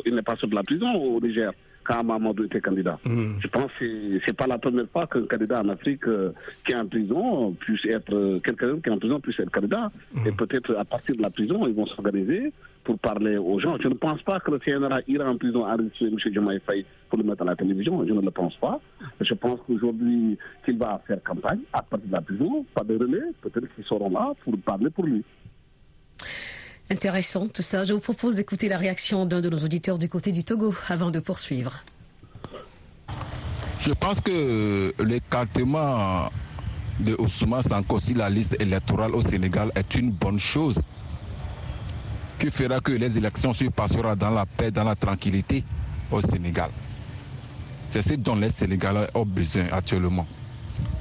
Il 0.04 0.14
n'est 0.14 0.23
pas 0.23 0.37
sur 0.37 0.49
de 0.49 0.54
la 0.54 0.62
prison 0.62 0.92
au 0.94 1.20
Niger 1.20 1.50
quand 1.86 2.04
Mamadou 2.04 2.44
était 2.44 2.60
candidat. 2.60 2.98
Mm. 3.04 3.34
Je 3.40 3.48
pense 3.48 3.70
que 3.78 4.20
c'est 4.24 4.36
pas 4.36 4.46
la 4.46 4.58
première 4.58 4.88
fois 4.90 5.06
qu'un 5.06 5.26
candidat 5.26 5.62
en 5.62 5.68
Afrique 5.68 6.06
euh, 6.08 6.32
qui 6.64 6.72
est 6.72 6.76
en 6.76 6.86
prison 6.86 7.52
puisse 7.52 7.84
être 7.86 8.40
quelqu'un 8.44 8.80
qui 8.80 8.88
est 8.88 8.92
en 8.92 8.98
prison 8.98 9.20
puisse 9.20 9.38
être 9.40 9.50
candidat. 9.50 9.90
Mm. 10.14 10.26
Et 10.26 10.32
peut-être 10.32 10.76
à 10.76 10.84
partir 10.84 11.16
de 11.16 11.22
la 11.22 11.30
prison, 11.30 11.66
ils 11.66 11.74
vont 11.74 11.86
s'organiser 11.86 12.52
pour 12.84 12.98
parler 12.98 13.36
aux 13.36 13.58
gens. 13.58 13.76
Je 13.82 13.88
ne 13.88 13.94
pense 13.94 14.22
pas 14.22 14.38
que 14.38 14.50
le 14.50 14.58
CNRA 14.58 15.00
ira 15.08 15.28
en 15.28 15.36
prison 15.36 15.66
enregistrer 15.66 16.06
M. 16.06 16.18
Jamaï 16.32 16.60
pour 17.08 17.18
le 17.18 17.24
mettre 17.24 17.42
à 17.42 17.44
la 17.44 17.56
télévision. 17.56 18.06
Je 18.06 18.12
ne 18.12 18.20
le 18.20 18.30
pense 18.30 18.54
pas. 18.56 18.80
Je 19.20 19.34
pense 19.34 19.58
qu'aujourd'hui, 19.66 20.38
qu'il 20.64 20.78
va 20.78 21.00
faire 21.06 21.22
campagne 21.22 21.60
à 21.72 21.82
partir 21.82 22.08
de 22.08 22.12
la 22.12 22.20
prison, 22.20 22.64
pas 22.74 22.84
de 22.84 22.96
relais, 22.96 23.32
peut-être 23.42 23.74
qu'ils 23.74 23.84
seront 23.84 24.10
là 24.10 24.32
pour 24.44 24.56
parler 24.58 24.90
pour 24.90 25.04
lui. 25.04 25.24
Intéressant 26.88 27.48
tout 27.48 27.62
ça. 27.62 27.82
Je 27.82 27.92
vous 27.92 28.00
propose 28.00 28.36
d'écouter 28.36 28.68
la 28.68 28.76
réaction 28.76 29.26
d'un 29.26 29.40
de 29.40 29.48
nos 29.48 29.58
auditeurs 29.58 29.98
du 29.98 30.08
côté 30.08 30.30
du 30.30 30.44
Togo 30.44 30.72
avant 30.88 31.10
de 31.10 31.18
poursuivre. 31.18 31.82
Je 33.80 33.92
pense 33.92 34.20
que 34.20 34.94
l'écartement 35.02 36.30
de 37.00 37.16
Ousmane 37.18 37.62
Sanko 37.62 37.98
sur 37.98 38.16
la 38.16 38.30
liste 38.30 38.56
électorale 38.60 39.14
au 39.14 39.22
Sénégal 39.22 39.72
est 39.74 39.96
une 39.96 40.10
bonne 40.12 40.38
chose 40.38 40.78
qui 42.38 42.50
fera 42.50 42.80
que 42.80 42.92
les 42.92 43.18
élections 43.18 43.52
se 43.52 43.64
passeront 43.64 44.14
dans 44.14 44.30
la 44.30 44.46
paix, 44.46 44.70
dans 44.70 44.84
la 44.84 44.94
tranquillité 44.94 45.64
au 46.10 46.20
Sénégal. 46.20 46.70
C'est 47.90 48.02
ce 48.02 48.14
dont 48.14 48.36
les 48.36 48.48
Sénégalais 48.50 49.08
ont 49.14 49.24
besoin 49.26 49.64
actuellement. 49.72 50.26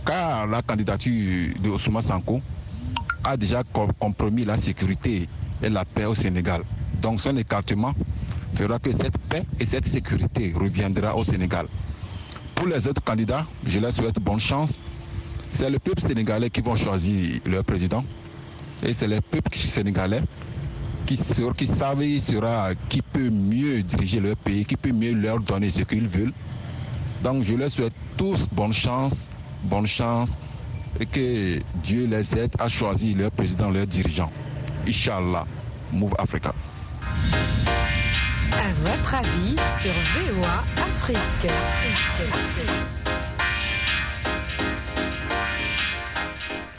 Car 0.06 0.48
la 0.48 0.62
candidature 0.64 1.54
de 1.62 1.70
Ousmane 1.70 2.02
Sanko 2.02 2.42
a 3.24 3.38
déjà 3.38 3.64
compromis 4.00 4.46
la 4.46 4.58
sécurité 4.58 5.28
et 5.62 5.70
la 5.70 5.86
paix 5.86 6.06
au 6.06 6.16
Sénégal. 6.16 6.62
Donc 7.02 7.20
son 7.22 7.36
écartement 7.38 7.94
fera 8.56 8.80
que 8.80 8.92
cette 8.92 9.18
paix 9.30 9.44
et 9.60 9.66
cette 9.66 9.86
sécurité 9.86 10.54
reviendra 10.56 11.16
au 11.16 11.24
Sénégal. 11.24 11.68
Pour 12.56 12.68
les 12.68 12.88
autres 12.88 13.04
candidats, 13.04 13.46
je 13.68 13.80
leur 13.80 13.92
souhaite 13.92 14.20
bonne 14.20 14.40
chance. 14.40 14.76
C'est 15.52 15.70
le 15.70 15.80
peuple 15.80 16.02
sénégalais 16.02 16.50
qui 16.50 16.62
va 16.62 16.76
choisir 16.76 17.40
leur 17.46 17.64
président. 17.64 18.04
Et 18.84 18.94
c'est 18.94 19.08
le 19.08 19.20
peuple 19.22 19.56
sénégalais 19.58 20.22
qui, 21.06 21.18
qui 21.58 21.68
savent 21.68 22.02
sera, 22.20 22.72
qui 22.90 23.02
peut 23.02 23.30
mieux 23.30 23.82
diriger 23.84 24.20
leur 24.20 24.36
pays, 24.38 24.66
qui 24.66 24.76
peut 24.76 24.92
mieux 24.92 25.14
leur 25.14 25.40
donner 25.40 25.70
ce 25.70 25.82
qu'ils 25.84 26.08
veulent. 26.08 26.34
Donc 27.24 27.44
je 27.44 27.54
leur 27.54 27.70
souhaite 27.70 27.94
tous 28.18 28.48
bonne 28.52 28.74
chance, 28.74 29.28
bonne 29.64 29.88
chance 29.88 30.40
et 31.00 31.06
que 31.06 31.60
Dieu 31.84 32.08
les 32.08 32.36
aide 32.38 32.52
à 32.60 32.68
choisir 32.70 33.18
leur 33.18 33.32
président, 33.32 33.70
leur 33.70 33.86
dirigeant. 33.88 34.32
Inch'Allah, 34.88 35.46
Move 35.92 36.14
Africa. 36.18 36.54
À 38.52 38.72
votre 38.78 39.16
avis 39.16 39.56
sur 39.82 39.92
VOA 40.16 40.64
Afrique. 40.88 41.18
Afrique. 41.18 42.34
Afrique. 42.34 43.15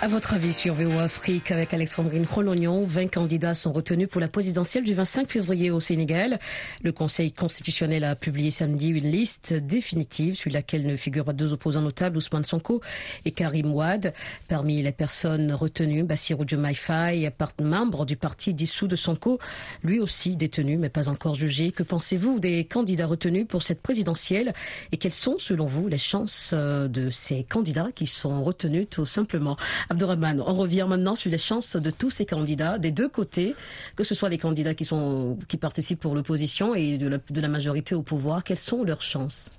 À 0.06 0.08
votre 0.08 0.34
avis 0.34 0.52
sur 0.52 0.72
VO 0.72 1.00
Afrique 1.00 1.50
avec 1.50 1.75
Alexandrine 1.75 2.25
Rolognon, 2.30 2.84
20 2.86 3.08
candidats 3.12 3.54
sont 3.54 3.72
retenus 3.72 4.06
pour 4.08 4.20
la 4.20 4.28
présidentielle 4.28 4.84
du 4.84 4.94
25 4.94 5.28
février 5.28 5.72
au 5.72 5.80
Sénégal. 5.80 6.38
Le 6.84 6.92
Conseil 6.92 7.32
constitutionnel 7.32 8.04
a 8.04 8.14
publié 8.14 8.52
samedi 8.52 8.90
une 8.90 9.10
liste 9.10 9.52
définitive 9.52 10.36
sur 10.36 10.52
laquelle 10.52 10.86
ne 10.86 10.94
figurent 10.94 11.25
pas 11.25 11.32
deux 11.32 11.52
opposants 11.52 11.80
notables, 11.80 12.18
Ousmane 12.18 12.44
Sonko 12.44 12.80
et 13.25 13.32
Karim 13.32 13.75
Ouad. 13.75 14.12
Parmi 14.46 14.80
les 14.80 14.92
personnes 14.92 15.50
retenues, 15.50 16.04
Bassirou 16.04 16.44
Diomaye 16.44 16.76
Faye, 16.76 17.28
membre 17.60 18.06
du 18.06 18.16
parti 18.16 18.54
dissous 18.54 18.86
de 18.86 18.94
Sonko, 18.94 19.40
lui 19.82 19.98
aussi 19.98 20.36
détenu 20.36 20.76
mais 20.76 20.88
pas 20.88 21.08
encore 21.08 21.34
jugé. 21.34 21.72
Que 21.72 21.82
pensez-vous 21.82 22.38
des 22.38 22.64
candidats 22.64 23.06
retenus 23.06 23.48
pour 23.48 23.64
cette 23.64 23.82
présidentielle 23.82 24.54
et 24.92 24.98
quelles 24.98 25.10
sont 25.10 25.40
selon 25.40 25.66
vous 25.66 25.88
les 25.88 25.98
chances 25.98 26.52
euh, 26.52 26.86
de 26.86 27.10
ces 27.10 27.42
candidats 27.42 27.88
qui 27.92 28.06
sont 28.06 28.44
retenus 28.44 28.86
tout 28.88 29.04
simplement? 29.04 29.56
On 30.03 30.55
revient 30.55 30.87
maintenant 30.88 31.15
sur 31.15 31.31
les 31.31 31.38
chances 31.38 31.76
de 31.76 31.91
tous 31.91 32.11
ces 32.11 32.26
candidats, 32.26 32.79
des 32.79 32.93
deux 32.93 33.09
côtés, 33.09 33.55
que 33.97 34.05
ce 34.05 34.15
soit 34.15 34.29
les 34.29 34.38
candidats 34.38 34.75
qui, 34.75 34.85
sont, 34.85 35.38
qui 35.49 35.57
participent 35.57 36.00
pour 36.00 36.15
l'opposition 36.15 36.75
et 36.75 36.99
de 36.99 37.41
la, 37.41 37.49
majorité 37.49 37.95
au 37.95 38.03
pouvoir. 38.03 38.45
Quelles 38.45 38.59
sont 38.59 38.85
leurs 38.85 39.03
chances? 39.03 39.50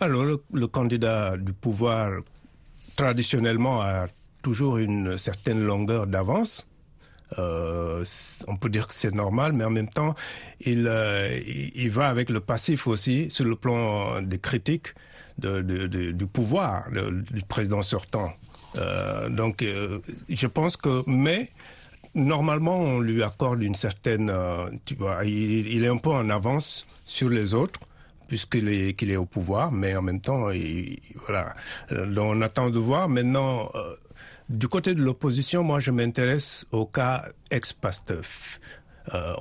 Alors, 0.00 0.24
le, 0.24 0.66
candidat 0.66 1.36
du 1.36 1.52
pouvoir, 1.52 2.20
traditionnellement, 2.96 3.80
a 3.80 4.06
toujours 4.42 4.78
une 4.78 5.18
certaine 5.18 5.64
longueur 5.64 6.06
d'avance. 6.06 6.66
Euh, 7.38 8.04
on 8.46 8.56
peut 8.56 8.68
dire 8.68 8.86
que 8.86 8.94
c'est 8.94 9.12
normal, 9.12 9.52
mais 9.52 9.64
en 9.64 9.70
même 9.70 9.88
temps, 9.88 10.14
il, 10.60 10.86
euh, 10.86 11.40
va 11.90 12.08
avec 12.08 12.30
le 12.30 12.40
passif 12.40 12.86
aussi 12.86 13.30
sur 13.30 13.44
le 13.44 13.56
plan 13.56 14.22
des 14.22 14.38
critiques 14.38 14.94
du 15.38 16.26
pouvoir 16.26 16.88
du 16.90 17.42
président 17.48 17.82
sortant. 17.82 18.32
Euh, 18.76 19.28
donc, 19.28 19.62
euh, 19.62 20.00
je 20.28 20.46
pense 20.46 20.76
que, 20.76 21.02
mais 21.06 21.50
normalement, 22.14 22.78
on 22.78 23.00
lui 23.00 23.22
accorde 23.22 23.62
une 23.62 23.74
certaine, 23.74 24.30
euh, 24.30 24.70
tu 24.84 24.94
vois, 24.94 25.24
il, 25.24 25.84
est 25.84 25.88
un 25.88 25.96
peu 25.96 26.10
en 26.10 26.30
avance 26.30 26.86
sur 27.04 27.28
les 27.28 27.54
autres 27.54 27.80
puisqu'il 28.28 28.68
est 28.68 28.94
qu'il 28.94 29.12
est 29.12 29.16
au 29.16 29.24
pouvoir, 29.24 29.70
mais 29.70 29.94
en 29.94 30.02
même 30.02 30.20
temps, 30.20 30.50
il, 30.50 30.98
voilà. 31.26 31.54
Donc, 31.90 32.36
on 32.36 32.42
attend 32.42 32.70
de 32.70 32.78
voir. 32.78 33.08
Maintenant, 33.08 33.70
du 34.48 34.66
côté 34.66 34.94
de 34.94 35.00
l'opposition, 35.00 35.62
moi, 35.62 35.78
je 35.78 35.92
m'intéresse 35.92 36.66
au 36.72 36.86
cas 36.86 37.26
ex-Pastef. 37.52 38.58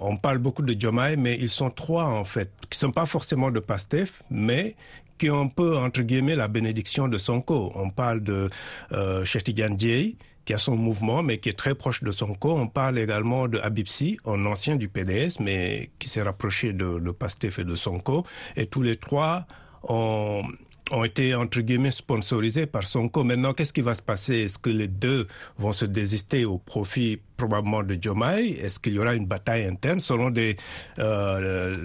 On 0.01 0.17
parle 0.17 0.37
beaucoup 0.37 0.61
de 0.61 0.79
Jomai, 0.79 1.15
mais 1.15 1.35
ils 1.35 1.49
sont 1.49 1.71
trois 1.71 2.03
en 2.03 2.25
fait, 2.25 2.51
qui 2.69 2.77
sont 2.77 2.91
pas 2.91 3.07
forcément 3.07 3.49
de 3.49 3.59
Pastef, 3.59 4.21
mais 4.29 4.75
qui 5.17 5.29
ont 5.29 5.41
un 5.41 5.47
peu 5.47 5.77
entre 5.77 6.01
guillemets 6.01 6.35
la 6.35 6.47
bénédiction 6.47 7.07
de 7.07 7.17
Sonko. 7.17 7.71
On 7.75 7.89
parle 7.89 8.21
de 8.21 8.49
euh, 8.91 9.23
Dieye, 9.71 10.17
qui 10.45 10.53
a 10.53 10.57
son 10.57 10.75
mouvement, 10.75 11.23
mais 11.23 11.39
qui 11.39 11.49
est 11.49 11.57
très 11.57 11.75
proche 11.75 12.03
de 12.03 12.11
Sonko. 12.11 12.51
On 12.51 12.67
parle 12.67 12.99
également 12.99 13.47
de 13.47 13.57
Abipsi, 13.59 14.19
un 14.25 14.45
ancien 14.45 14.75
du 14.75 14.87
PDS, 14.89 15.39
mais 15.39 15.89
qui 15.99 16.07
s'est 16.07 16.21
rapproché 16.21 16.73
de, 16.73 16.99
de 16.99 17.11
Pastef 17.11 17.59
et 17.59 17.63
de 17.63 17.75
Sonko. 17.75 18.25
Et 18.55 18.67
tous 18.67 18.81
les 18.81 18.95
trois 18.95 19.47
ont 19.83 20.43
ont 20.91 21.03
été 21.03 21.33
entre 21.33 21.61
guillemets 21.61 21.91
sponsorisés 21.91 22.67
par 22.67 22.83
Sonko. 22.83 23.23
Maintenant, 23.23 23.53
qu'est-ce 23.53 23.73
qui 23.73 23.81
va 23.81 23.95
se 23.95 24.01
passer? 24.01 24.41
Est-ce 24.41 24.59
que 24.59 24.69
les 24.69 24.87
deux 24.87 25.27
vont 25.57 25.71
se 25.71 25.85
désister 25.85 26.45
au 26.45 26.57
profit 26.57 27.19
probablement 27.37 27.83
de 27.83 27.97
Jomai 27.99 28.49
Est-ce 28.51 28.79
qu'il 28.79 28.93
y 28.93 28.99
aura 28.99 29.15
une 29.15 29.25
bataille 29.25 29.65
interne? 29.65 29.99
Selon 29.99 30.29
des 30.29 30.55
euh, 30.99 31.75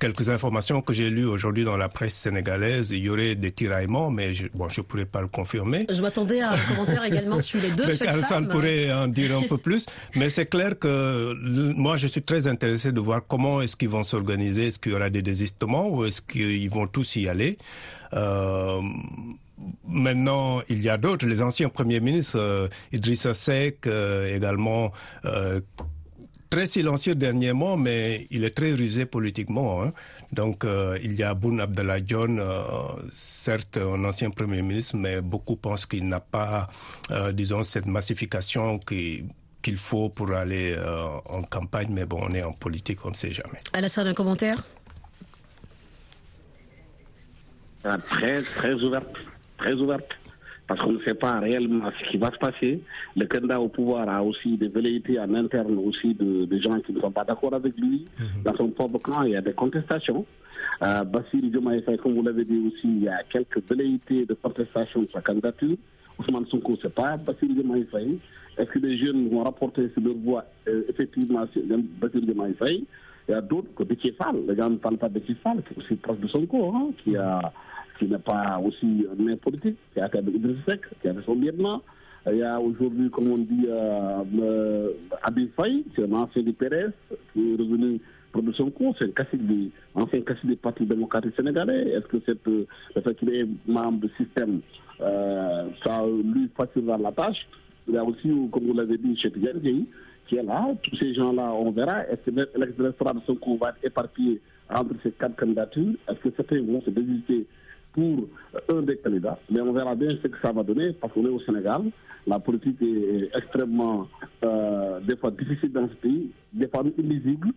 quelques 0.00 0.28
informations 0.28 0.82
que 0.82 0.92
j'ai 0.92 1.10
lues 1.10 1.26
aujourd'hui 1.26 1.64
dans 1.64 1.76
la 1.76 1.88
presse 1.88 2.14
sénégalaise, 2.14 2.90
il 2.90 2.98
y 2.98 3.10
aurait 3.10 3.36
des 3.36 3.52
tiraillements, 3.52 4.10
mais 4.10 4.34
je, 4.34 4.48
bon, 4.52 4.68
je 4.68 4.80
pourrais 4.80 5.04
pas 5.04 5.20
le 5.20 5.28
confirmer. 5.28 5.86
Je 5.88 6.00
m'attendais 6.00 6.40
à 6.40 6.54
un 6.54 6.58
commentaire 6.58 7.04
également 7.04 7.40
sur 7.50 7.60
les 7.60 7.70
deux. 7.70 8.02
Alessandre 8.06 8.48
pourrait 8.48 8.92
en 8.92 9.06
dire 9.06 9.36
un 9.36 9.42
peu 9.42 9.58
plus, 9.58 9.86
mais 10.16 10.30
c'est 10.30 10.46
clair 10.46 10.78
que 10.78 11.34
moi, 11.76 11.96
je 11.96 12.06
suis 12.08 12.22
très 12.22 12.46
intéressé 12.46 12.90
de 12.90 13.00
voir 13.00 13.20
comment 13.28 13.60
est-ce 13.60 13.76
qu'ils 13.76 13.90
vont 13.90 14.02
s'organiser. 14.02 14.68
Est-ce 14.68 14.78
qu'il 14.78 14.92
y 14.92 14.94
aura 14.94 15.10
des 15.10 15.22
désistements 15.22 15.88
ou 15.88 16.04
est-ce 16.04 16.22
qu'ils 16.22 16.70
vont 16.70 16.86
tous 16.86 17.16
y 17.16 17.28
aller? 17.28 17.58
Euh, 18.14 18.80
Maintenant, 19.86 20.62
il 20.68 20.80
y 20.82 20.88
a 20.88 20.96
d'autres, 20.96 21.26
les 21.26 21.42
anciens 21.42 21.68
premiers 21.68 22.00
ministres, 22.00 22.38
euh, 22.38 22.68
Idrissa 22.92 23.34
Seck, 23.34 23.86
euh, 23.86 24.34
également, 24.34 24.92
euh, 25.24 25.60
très 26.50 26.66
silencieux 26.66 27.14
dernièrement, 27.14 27.76
mais 27.76 28.26
il 28.30 28.44
est 28.44 28.50
très 28.50 28.72
rusé 28.72 29.06
politiquement. 29.06 29.82
Hein. 29.82 29.92
Donc, 30.32 30.64
euh, 30.64 30.98
il 31.02 31.14
y 31.14 31.22
a 31.22 31.32
Boun 31.34 31.60
Abdallah 31.60 31.98
John, 32.04 32.38
euh, 32.40 32.62
certes 33.10 33.76
un 33.78 34.04
ancien 34.04 34.30
Premier 34.30 34.60
ministre, 34.62 34.96
mais 34.96 35.20
beaucoup 35.22 35.56
pensent 35.56 35.86
qu'il 35.86 36.08
n'a 36.08 36.20
pas, 36.20 36.68
euh, 37.12 37.32
disons, 37.32 37.62
cette 37.62 37.86
massification 37.86 38.78
qui 38.78 39.24
qu'il 39.62 39.76
faut 39.76 40.08
pour 40.08 40.32
aller 40.32 40.74
euh, 40.74 41.18
en 41.28 41.42
campagne, 41.42 41.88
mais 41.90 42.06
bon, 42.06 42.20
on 42.22 42.30
est 42.30 42.42
en 42.42 42.52
politique, 42.52 43.04
on 43.04 43.10
ne 43.10 43.14
sait 43.14 43.34
jamais. 43.34 43.58
Alassane, 43.74 44.06
un 44.06 44.14
commentaire? 44.14 44.64
Très, 47.82 48.42
très 48.42 48.72
ouverte, 48.72 49.16
très 49.58 49.74
ouverte 49.74 50.08
parce 50.70 50.82
qu'on 50.82 50.92
ne 50.92 51.00
sait 51.00 51.14
pas 51.14 51.40
réellement 51.40 51.90
ce 51.98 52.10
qui 52.12 52.16
va 52.16 52.30
se 52.30 52.38
passer. 52.38 52.80
Le 53.16 53.26
candidat 53.26 53.60
au 53.60 53.66
pouvoir 53.66 54.08
a 54.08 54.22
aussi 54.22 54.56
des 54.56 54.68
velléités 54.68 55.18
en 55.18 55.34
interne 55.34 55.76
aussi 55.78 56.14
de, 56.14 56.44
de 56.44 56.58
gens 56.60 56.78
qui 56.78 56.92
ne 56.92 57.00
sont 57.00 57.10
pas 57.10 57.24
d'accord 57.24 57.52
avec 57.54 57.76
lui. 57.76 58.06
-hmm. 58.06 58.44
Dans 58.44 58.54
son 58.54 58.68
propre 58.68 58.98
camp, 59.00 59.22
il 59.24 59.32
y 59.32 59.36
a 59.36 59.40
des 59.40 59.52
contestations. 59.62 60.24
Euh, 60.86 61.02
Bassir 61.12 61.42
Diomaye 61.42 61.82
comme 62.00 62.14
vous 62.14 62.22
l'avez 62.22 62.44
dit 62.44 62.60
aussi, 62.68 62.86
il 62.98 63.02
y 63.02 63.08
a 63.08 63.18
quelques 63.34 63.60
velléités 63.68 64.22
de 64.30 64.34
contestation 64.44 65.02
de 65.02 65.08
sa 65.14 65.20
candidature. 65.28 65.76
Ousmane 66.20 66.46
Sonko, 66.50 66.72
c'est 66.80 66.94
pas 67.02 67.16
Bassir 67.16 67.48
Diomaye. 67.56 67.84
Est-ce 68.56 68.70
que 68.74 68.78
les 68.86 68.96
jeunes 69.02 69.28
vont 69.32 69.42
rapporter 69.50 69.84
sur 69.92 70.02
leur 70.06 70.18
voix 70.26 70.44
euh, 70.68 70.82
effectivement 70.92 71.44
Bassir 72.00 72.22
Diomaye 72.28 72.54
Il 73.30 73.34
y 73.34 73.36
a 73.36 73.40
d'autres 73.42 73.72
que 73.76 73.84
Déthié 73.84 74.10
Fall. 74.10 74.44
Les 74.48 74.56
gens 74.56 74.68
ne 74.68 74.76
parlent 74.78 74.98
pas 74.98 75.08
de 75.08 75.20
Déthié 75.20 75.36
Fall, 75.36 75.62
qui 75.62 75.74
est 75.74 75.78
aussi 75.78 75.94
proche 75.94 76.18
de 76.18 76.26
Sonko, 76.26 76.72
hein, 76.74 76.90
qui 77.04 77.16
a 77.16 77.52
qui 77.96 78.06
n'est 78.06 78.18
pas 78.18 78.58
aussi 78.58 79.06
un 79.08 79.22
maire 79.22 79.38
politique, 79.38 79.76
qui 79.94 80.00
a 80.00 80.08
fait 80.08 80.18
Idriss 80.18 80.56
Seck, 80.68 80.80
qui 81.00 81.06
a 81.06 81.14
fait 81.14 81.22
son 81.24 81.36
lieutenant. 81.36 81.80
Il 82.26 82.38
y 82.38 82.42
a 82.42 82.58
aujourd'hui, 82.58 83.08
comme 83.08 83.30
on 83.30 83.38
dit, 83.38 83.66
euh, 83.68 84.24
euh, 84.42 84.90
Abid 85.22 85.50
Faye, 85.54 85.84
c'est 85.94 86.10
un 86.10 86.12
ancien 86.12 86.42
du 86.42 86.52
PRS, 86.54 86.90
qui 87.32 87.52
est 87.52 87.56
revenu 87.56 88.00
pour 88.32 88.42
de 88.42 88.50
son 88.52 88.70
cours, 88.70 88.96
c'est 88.98 89.04
un 89.04 89.10
cacique 89.12 89.46
du, 89.46 89.70
ancien 89.94 90.22
cacique 90.22 90.46
du 90.46 90.56
Parti 90.56 90.84
démocratique 90.84 91.36
sénégalais. 91.36 91.90
Est-ce 91.90 92.06
que 92.06 92.16
cette, 92.26 92.44
le 92.46 92.66
fait 93.00 93.14
qu'il 93.14 93.32
est 93.32 93.46
membre 93.68 94.08
du 94.08 94.10
système, 94.16 94.60
euh, 95.02 95.68
ça 95.84 96.02
lui 96.04 96.48
facilitera 96.56 96.98
la 96.98 97.12
tâche? 97.12 97.46
Il 97.86 97.94
y 97.94 97.96
a 97.96 98.04
aussi, 98.04 98.28
comme 98.50 98.64
vous 98.66 98.74
l'avez 98.74 98.98
dit, 98.98 99.16
chez 99.16 99.30
Tidiane 99.30 99.60
qui 100.30 100.36
est 100.36 100.42
là. 100.42 100.68
Tous 100.82 100.96
ces 100.96 101.12
gens-là, 101.12 101.52
on 101.52 101.72
verra. 101.72 102.06
Est-ce 102.06 102.30
que 102.30 102.48
l'électorat 102.56 103.12
de 103.12 103.20
son 103.26 103.34
cours 103.34 103.58
va 103.58 103.70
être 103.70 103.84
éparpillé 103.84 104.40
entre 104.70 104.94
ces 105.02 105.10
quatre 105.10 105.36
candidatures? 105.36 105.94
Est-ce 106.08 106.20
que 106.20 106.30
certains 106.36 106.62
vont 106.62 106.80
se 106.82 106.90
désister 106.90 107.46
pour 107.92 108.28
un 108.68 108.82
des 108.82 108.96
candidats, 108.98 109.36
mais 109.50 109.60
on 109.60 109.72
verra 109.72 109.96
bien 109.96 110.16
ce 110.22 110.28
que 110.28 110.38
ça 110.40 110.52
va 110.52 110.62
donner 110.62 110.92
parce 110.92 111.12
qu'on 111.12 111.26
est 111.26 111.30
au 111.30 111.40
Sénégal. 111.40 111.82
La 112.24 112.38
politique 112.38 112.80
est 112.80 113.36
extrêmement, 113.36 114.06
euh, 114.44 115.00
des 115.00 115.16
fois 115.16 115.32
difficile 115.32 115.72
dans 115.72 115.88
ce 115.88 115.94
pays, 115.94 116.30
des 116.52 116.68
fois 116.68 116.84
illisible, 116.96 117.48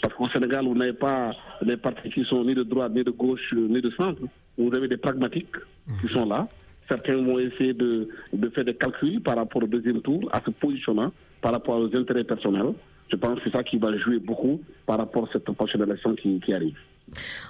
parce 0.00 0.14
qu'au 0.14 0.28
Sénégal, 0.28 0.64
vous 0.64 0.76
n'avez 0.76 0.92
pas 0.92 1.32
des 1.62 1.76
partis 1.76 2.10
qui 2.10 2.24
sont 2.24 2.44
ni 2.44 2.54
de 2.54 2.62
droite, 2.62 2.92
ni 2.94 3.02
de 3.02 3.10
gauche, 3.10 3.52
ni 3.52 3.80
de 3.80 3.90
centre. 3.90 4.22
Vous 4.56 4.72
avez 4.72 4.86
des 4.86 4.98
pragmatiques 4.98 5.56
qui 6.00 6.12
sont 6.12 6.26
là. 6.26 6.46
Certains 6.88 7.16
vont 7.16 7.40
essayer 7.40 7.72
de, 7.72 8.08
de 8.32 8.48
faire 8.50 8.64
des 8.64 8.74
calculs 8.74 9.20
par 9.20 9.34
rapport 9.36 9.64
au 9.64 9.66
deuxième 9.66 10.02
tour, 10.02 10.28
à 10.32 10.40
se 10.40 10.50
positionnant 10.50 11.10
par 11.40 11.52
rapport 11.52 11.78
aux 11.78 11.94
intérêts 11.96 12.24
personnels. 12.24 12.72
Je 13.10 13.16
pense 13.16 13.38
que 13.38 13.44
c'est 13.44 13.56
ça 13.56 13.64
qui 13.64 13.78
va 13.78 13.96
jouer 13.98 14.18
beaucoup 14.18 14.60
par 14.86 14.98
rapport 14.98 15.24
à 15.24 15.32
cette 15.32 15.50
prochaine 15.52 15.82
élection 15.82 16.14
qui, 16.14 16.40
qui 16.40 16.52
arrive. 16.54 16.76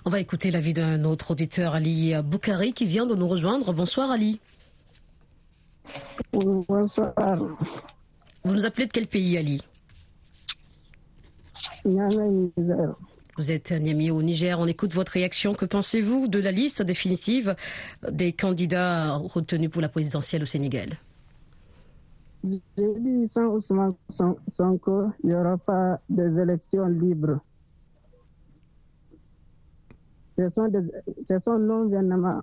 On 0.05 0.11
va 0.11 0.21
écouter 0.21 0.51
l'avis 0.51 0.73
d'un 0.73 1.05
autre 1.05 1.33
auditeur, 1.33 1.75
Ali 1.75 2.15
Boukari, 2.25 2.73
qui 2.73 2.87
vient 2.87 3.07
de 3.07 3.15
nous 3.15 3.29
rejoindre. 3.29 3.73
Bonsoir 3.73 4.11
Ali. 4.11 4.41
Bonsoir. 6.33 7.13
Vous 8.45 8.55
nous 8.55 8.65
appelez 8.65 8.87
de 8.87 8.93
quel 8.93 9.07
pays 9.07 9.37
Ali? 9.37 9.61
Niger. 11.85 12.95
Vous 13.37 13.53
êtes 13.53 13.73
Niamey 13.73 14.11
au 14.11 14.23
Niger. 14.23 14.59
On 14.61 14.67
écoute 14.67 14.93
votre 14.93 15.13
réaction. 15.13 15.55
Que 15.55 15.65
pensez-vous 15.65 16.29
de 16.29 16.39
la 16.39 16.53
liste 16.53 16.83
définitive 16.83 17.55
des 18.11 18.33
candidats 18.33 19.17
retenus 19.17 19.71
pour 19.71 19.83
la 19.83 19.89
présidentielle 19.89 20.43
au 20.43 20.47
Sénégal? 20.47 20.91
J'ai 22.43 22.61
dit 22.99 23.27
sans 23.29 23.49
Ousmane 23.49 23.95
Sonko, 24.53 25.11
il 25.23 25.29
n'y 25.31 25.35
aura 25.35 25.59
pas 25.59 26.01
des 26.09 26.39
élections 26.41 26.87
libres. 26.87 27.41
C'est 30.37 30.53
son, 30.55 30.71
son 31.45 31.59
non-gouvernement. 31.59 32.41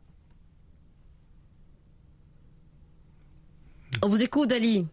On 4.04 4.08
vous 4.08 4.22
écoute, 4.22 4.52
Ali. 4.52 4.88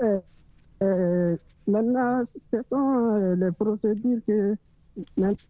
Euh, 0.00 0.20
euh, 0.82 1.36
maintenant, 1.66 2.22
ce 2.26 2.58
sont 2.70 3.14
euh, 3.16 3.34
les 3.34 3.50
procédures 3.50 4.20
que 4.26 4.54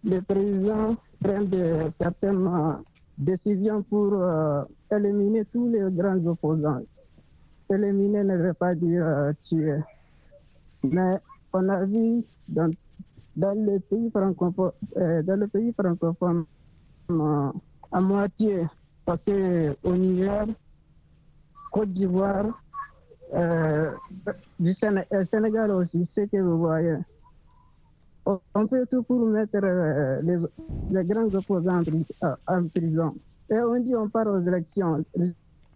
les 0.04 0.20
présidents 0.22 0.96
prennent 1.20 1.48
de 1.48 1.92
certaines 2.00 2.48
décisions 3.18 3.82
pour 3.82 4.14
euh, 4.14 4.62
éliminer 4.90 5.44
tous 5.46 5.68
les 5.68 5.84
grands 5.90 6.24
opposants. 6.26 6.80
Éliminer 7.70 8.24
ne 8.24 8.36
veut 8.36 8.54
pas 8.54 8.74
dire 8.74 9.32
tuer. 9.42 9.80
Mais 10.82 11.18
on 11.52 11.68
a 11.68 11.84
vu 11.84 12.22
dans 12.48 12.70
dans 13.36 13.52
le 13.54 13.78
pays 13.80 14.10
francophone, 14.10 14.72
euh, 14.96 15.22
dans 15.22 15.38
le 15.38 15.46
pays 15.46 15.72
francophone 15.78 16.44
euh, 17.10 17.50
à 17.92 18.00
moitié 18.00 18.66
passé 19.04 19.76
au 19.84 19.92
Niger, 19.92 20.46
Côte 21.70 21.90
d'Ivoire, 21.92 22.46
euh, 23.34 23.92
du 24.58 24.74
Sénégal 24.74 25.70
aussi, 25.70 26.08
ce 26.10 26.22
que 26.22 26.38
vous 26.38 26.58
voyez. 26.58 26.96
On 28.24 28.66
fait 28.66 28.86
tout 28.86 29.04
pour 29.04 29.24
mettre 29.26 29.58
les, 30.22 30.38
les, 30.90 31.04
grands 31.04 31.32
opposants 31.32 31.82
en 32.48 32.66
prison. 32.66 33.14
Et 33.48 33.54
on 33.60 33.78
dit 33.78 33.94
on 33.94 34.08
part 34.08 34.26
aux 34.26 34.40
élections 34.40 35.04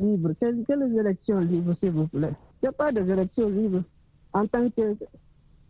libres. 0.00 0.32
Quelles, 0.40 0.64
élections 0.98 1.38
libres, 1.40 1.74
s'il 1.74 1.92
vous 1.92 2.08
plaît? 2.08 2.32
Il 2.62 2.64
n'y 2.64 2.68
a 2.68 2.72
pas 2.72 2.92
d'élections 2.92 3.48
libres. 3.48 3.82
En 4.32 4.46
tant 4.46 4.68
que, 4.70 4.96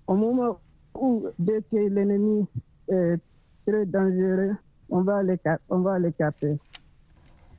au 0.06 0.14
moment 0.14 0.60
ou 0.94 1.26
dès 1.38 1.62
que 1.62 1.76
l'ennemi 1.76 2.46
est 2.88 3.18
très 3.66 3.86
dangereux, 3.86 4.56
on 4.88 5.02
va 5.02 5.22
les, 5.22 5.38
on 5.68 5.80
va 5.80 5.98
les 5.98 6.12
capter. 6.12 6.58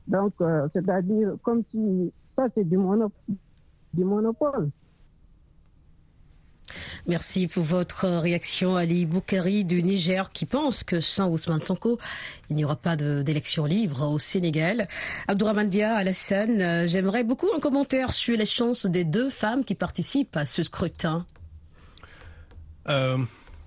Donc, 0.06 0.34
euh, 0.40 0.68
c'est-à-dire 0.72 1.36
comme 1.42 1.62
si 1.62 2.12
ça, 2.36 2.48
c'est 2.48 2.64
du 2.64 2.76
monopole. 2.76 4.70
Merci 7.08 7.48
pour 7.48 7.64
votre 7.64 8.06
réaction, 8.06 8.76
Ali 8.76 9.06
Boukari 9.06 9.64
du 9.64 9.82
Niger, 9.82 10.30
qui 10.30 10.46
pense 10.46 10.84
que 10.84 11.00
sans 11.00 11.28
Ousmane 11.30 11.60
Sonko, 11.60 11.98
il 12.48 12.54
n'y 12.54 12.64
aura 12.64 12.76
pas 12.76 12.94
d'élection 12.96 13.64
libre 13.64 14.08
au 14.08 14.18
Sénégal. 14.18 14.86
Abdourahmane 15.26 15.68
Dia, 15.68 15.96
Alassane, 15.96 16.60
euh, 16.60 16.86
j'aimerais 16.86 17.24
beaucoup 17.24 17.48
un 17.56 17.58
commentaire 17.58 18.12
sur 18.12 18.36
les 18.36 18.46
chances 18.46 18.86
des 18.86 19.04
deux 19.04 19.30
femmes 19.30 19.64
qui 19.64 19.74
participent 19.74 20.36
à 20.36 20.44
ce 20.44 20.62
scrutin. 20.62 21.26
Euh, 22.88 23.18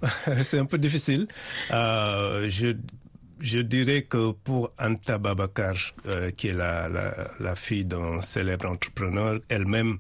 c'est 0.43 0.59
un 0.59 0.65
peu 0.65 0.77
difficile. 0.77 1.27
Euh, 1.71 2.49
je, 2.49 3.59
dirais 3.61 4.03
que 4.03 4.31
pour 4.31 4.71
Anta 4.79 5.17
Babakar, 5.17 5.75
euh, 6.07 6.31
qui 6.31 6.47
est 6.47 6.53
la 6.53 7.55
fille 7.55 7.83
d'un 7.83 8.21
célèbre 8.21 8.69
entrepreneur, 8.69 9.39
elle-même 9.49 9.97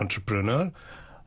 entrepreneur, 0.00 0.70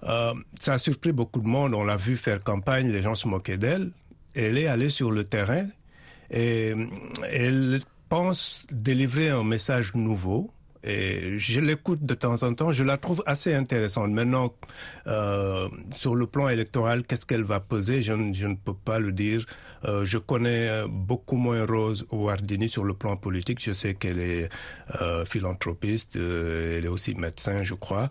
euh, 0.03 0.33
ça 0.59 0.73
a 0.73 0.77
surpris 0.77 1.11
beaucoup 1.11 1.39
de 1.39 1.47
monde. 1.47 1.73
On 1.73 1.83
l'a 1.83 1.97
vu 1.97 2.17
faire 2.17 2.43
campagne, 2.43 2.91
les 2.91 3.01
gens 3.01 3.15
se 3.15 3.27
moquaient 3.27 3.57
d'elle. 3.57 3.91
Elle 4.33 4.57
est 4.57 4.67
allée 4.67 4.89
sur 4.89 5.11
le 5.11 5.23
terrain 5.23 5.65
et 6.29 6.73
elle 7.29 7.79
pense 8.09 8.65
délivrer 8.71 9.29
un 9.29 9.43
message 9.43 9.95
nouveau. 9.95 10.51
Et 10.87 11.39
je 11.39 11.59
l'écoute 11.59 12.05
de 12.05 12.13
temps 12.13 12.43
en 12.43 12.53
temps, 12.53 12.71
je 12.71 12.83
la 12.83 12.97
trouve 12.97 13.23
assez 13.25 13.55
intéressante. 13.55 14.11
Maintenant, 14.11 14.53
euh, 15.07 15.67
sur 15.95 16.13
le 16.13 16.27
plan 16.27 16.47
électoral, 16.47 17.07
qu'est-ce 17.07 17.25
qu'elle 17.25 17.43
va 17.43 17.59
peser 17.59 18.03
je, 18.03 18.13
ne 18.13 18.53
peux 18.53 18.75
pas 18.75 18.99
le 18.99 19.11
dire. 19.11 19.43
Euh, 19.85 20.05
je 20.05 20.19
connais 20.19 20.83
beaucoup 20.87 21.37
moins 21.37 21.65
Rose 21.65 22.05
Wardini 22.11 22.69
sur 22.69 22.83
le 22.83 22.93
plan 22.93 23.17
politique. 23.17 23.63
Je 23.63 23.73
sais 23.73 23.95
qu'elle 23.95 24.19
est 24.19 24.49
euh, 25.01 25.25
philanthropiste, 25.25 26.17
elle 26.17 26.85
est 26.85 26.87
aussi 26.87 27.15
médecin, 27.15 27.63
je 27.63 27.73
crois. 27.73 28.09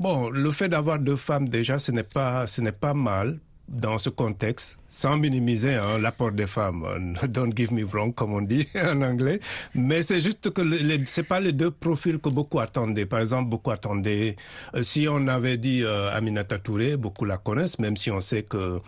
Bon, 0.00 0.30
le 0.30 0.50
fait 0.50 0.70
d'avoir 0.70 0.98
deux 0.98 1.14
femmes 1.16 1.46
déjà, 1.46 1.78
ce 1.78 1.92
n'est 1.92 2.02
pas, 2.02 2.46
ce 2.46 2.62
n'est 2.62 2.72
pas 2.72 2.94
mal 2.94 3.38
dans 3.70 3.98
ce 3.98 4.10
contexte, 4.10 4.78
sans 4.88 5.16
minimiser 5.16 5.76
hein, 5.76 5.98
l'apport 5.98 6.32
des 6.32 6.48
femmes. 6.48 7.14
Don't 7.28 7.52
give 7.56 7.72
me 7.72 7.84
wrong, 7.84 8.12
comme 8.12 8.34
on 8.34 8.42
dit 8.42 8.66
en 8.74 9.00
anglais. 9.02 9.38
Mais 9.74 10.02
c'est 10.02 10.20
juste 10.20 10.50
que 10.50 10.60
les, 10.60 11.06
c'est 11.06 11.22
pas 11.22 11.38
les 11.40 11.52
deux 11.52 11.70
profils 11.70 12.18
que 12.18 12.28
beaucoup 12.28 12.58
attendaient. 12.58 13.06
Par 13.06 13.20
exemple, 13.20 13.48
beaucoup 13.48 13.70
attendaient. 13.70 14.34
Euh, 14.74 14.82
si 14.82 15.06
on 15.08 15.28
avait 15.28 15.56
dit 15.56 15.84
euh, 15.84 16.12
Aminata 16.12 16.58
Touré, 16.58 16.96
beaucoup 16.96 17.24
la 17.24 17.38
connaissent, 17.38 17.78
même 17.78 17.96
si 17.96 18.10
on 18.10 18.20
sait 18.20 18.42
que 18.42 18.80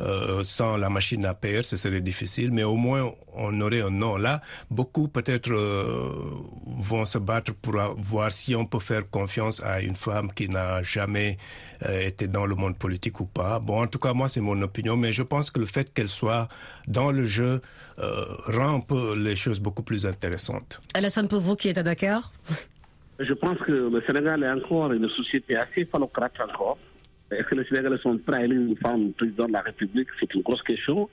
euh, 0.00 0.42
sans 0.44 0.78
la 0.78 0.88
machine 0.88 1.26
à 1.26 1.34
payer, 1.34 1.62
ce 1.62 1.76
serait 1.76 2.00
difficile, 2.00 2.50
mais 2.52 2.62
au 2.62 2.76
moins 2.76 3.12
on 3.34 3.60
aurait 3.60 3.82
un 3.82 3.90
nom. 3.90 4.16
Là, 4.16 4.40
beaucoup 4.70 5.08
peut-être 5.08 5.52
vont 6.66 7.04
se 7.04 7.18
battre 7.18 7.52
pour 7.52 7.74
voir 7.98 8.32
si 8.32 8.54
on 8.56 8.64
peut 8.64 8.78
faire 8.78 9.08
confiance 9.10 9.62
à 9.62 9.82
une 9.82 9.94
femme 9.94 10.32
qui 10.32 10.48
n'a 10.48 10.82
jamais 10.82 11.36
été 11.86 12.28
dans 12.28 12.46
le 12.46 12.54
monde 12.54 12.76
politique 12.76 13.20
ou 13.20 13.26
pas. 13.26 13.58
Bon, 13.58 13.82
en 13.82 13.86
tout 13.86 13.98
cas, 13.98 14.14
moi, 14.14 14.29
c'est 14.30 14.40
mon 14.40 14.60
opinion, 14.62 14.96
mais 14.96 15.12
je 15.12 15.22
pense 15.22 15.50
que 15.50 15.60
le 15.60 15.66
fait 15.66 15.92
qu'elle 15.92 16.08
soit 16.08 16.48
dans 16.88 17.10
le 17.12 17.24
jeu 17.26 17.60
rend 17.98 18.76
un 18.76 18.80
peu 18.80 19.14
les 19.18 19.36
choses 19.36 19.60
beaucoup 19.60 19.82
plus 19.82 20.06
intéressantes. 20.06 20.80
Alassane 20.94 21.26
vous 21.30 21.56
qui 21.56 21.68
est 21.68 21.78
à 21.78 21.82
Dakar 21.82 22.32
Je 23.20 23.34
pense 23.34 23.58
que 23.58 23.72
le 23.72 24.02
Sénégal 24.06 24.42
est 24.42 24.50
encore 24.50 24.90
une 24.92 25.06
société 25.10 25.54
assez 25.54 25.84
phallocrate 25.84 26.32
encore. 26.40 26.78
Est-ce 27.30 27.46
que 27.48 27.54
les 27.54 27.64
Sénégalais 27.66 27.98
sont 27.98 28.16
prêts 28.18 28.38
à 28.38 28.44
élire 28.44 28.60
une 28.62 28.76
femme 28.78 29.12
président 29.12 29.46
de 29.46 29.52
la 29.52 29.60
République? 29.60 30.08
C'est 30.18 30.32
une 30.34 30.40
grosse 30.40 30.62
question. 30.62 31.08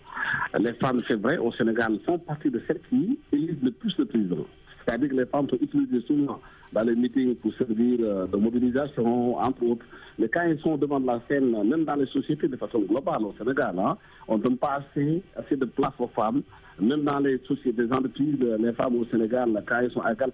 Les 0.57 0.73
femmes, 0.75 1.01
c'est 1.07 1.19
vrai, 1.19 1.37
au 1.37 1.51
Sénégal, 1.51 1.99
font 2.05 2.17
partie 2.17 2.49
de 2.49 2.61
celles 2.65 2.79
qui 2.89 3.19
élisent 3.33 3.61
le 3.61 3.71
plus 3.71 3.93
le 3.99 4.05
président. 4.05 4.47
C'est-à-dire 4.87 5.09
que 5.09 5.15
les 5.15 5.25
femmes 5.25 5.49
sont 5.49 5.57
utilisées 5.59 6.01
souvent 6.07 6.39
dans 6.71 6.83
les 6.83 6.95
meetings 6.95 7.35
pour 7.35 7.53
servir 7.55 7.99
de 7.99 8.37
mobilisation, 8.37 9.35
entre 9.37 9.63
autres. 9.63 9.85
Mais 10.17 10.29
quand 10.29 10.41
elles 10.41 10.59
sont 10.59 10.77
devant 10.77 10.99
la 10.99 11.21
scène, 11.27 11.51
même 11.67 11.83
dans 11.83 11.95
les 11.95 12.05
sociétés 12.07 12.47
de 12.47 12.55
façon 12.55 12.79
globale 12.79 13.23
au 13.23 13.33
Sénégal, 13.37 13.75
hein, 13.77 13.97
on 14.27 14.37
ne 14.37 14.43
donne 14.43 14.57
pas 14.57 14.79
assez, 14.79 15.21
assez 15.35 15.57
de 15.57 15.65
place 15.65 15.93
aux 15.99 16.07
femmes. 16.07 16.41
Même 16.79 17.03
dans 17.03 17.19
les 17.19 17.37
sociétés, 17.39 17.83
des 17.85 17.91
entreprises, 17.91 18.39
les 18.39 18.73
femmes 18.73 18.95
au 18.95 19.05
Sénégal, 19.05 19.61
quand 19.67 19.79
elles 19.79 19.91
sont 19.91 20.01
à 20.01 20.13
égale 20.13 20.31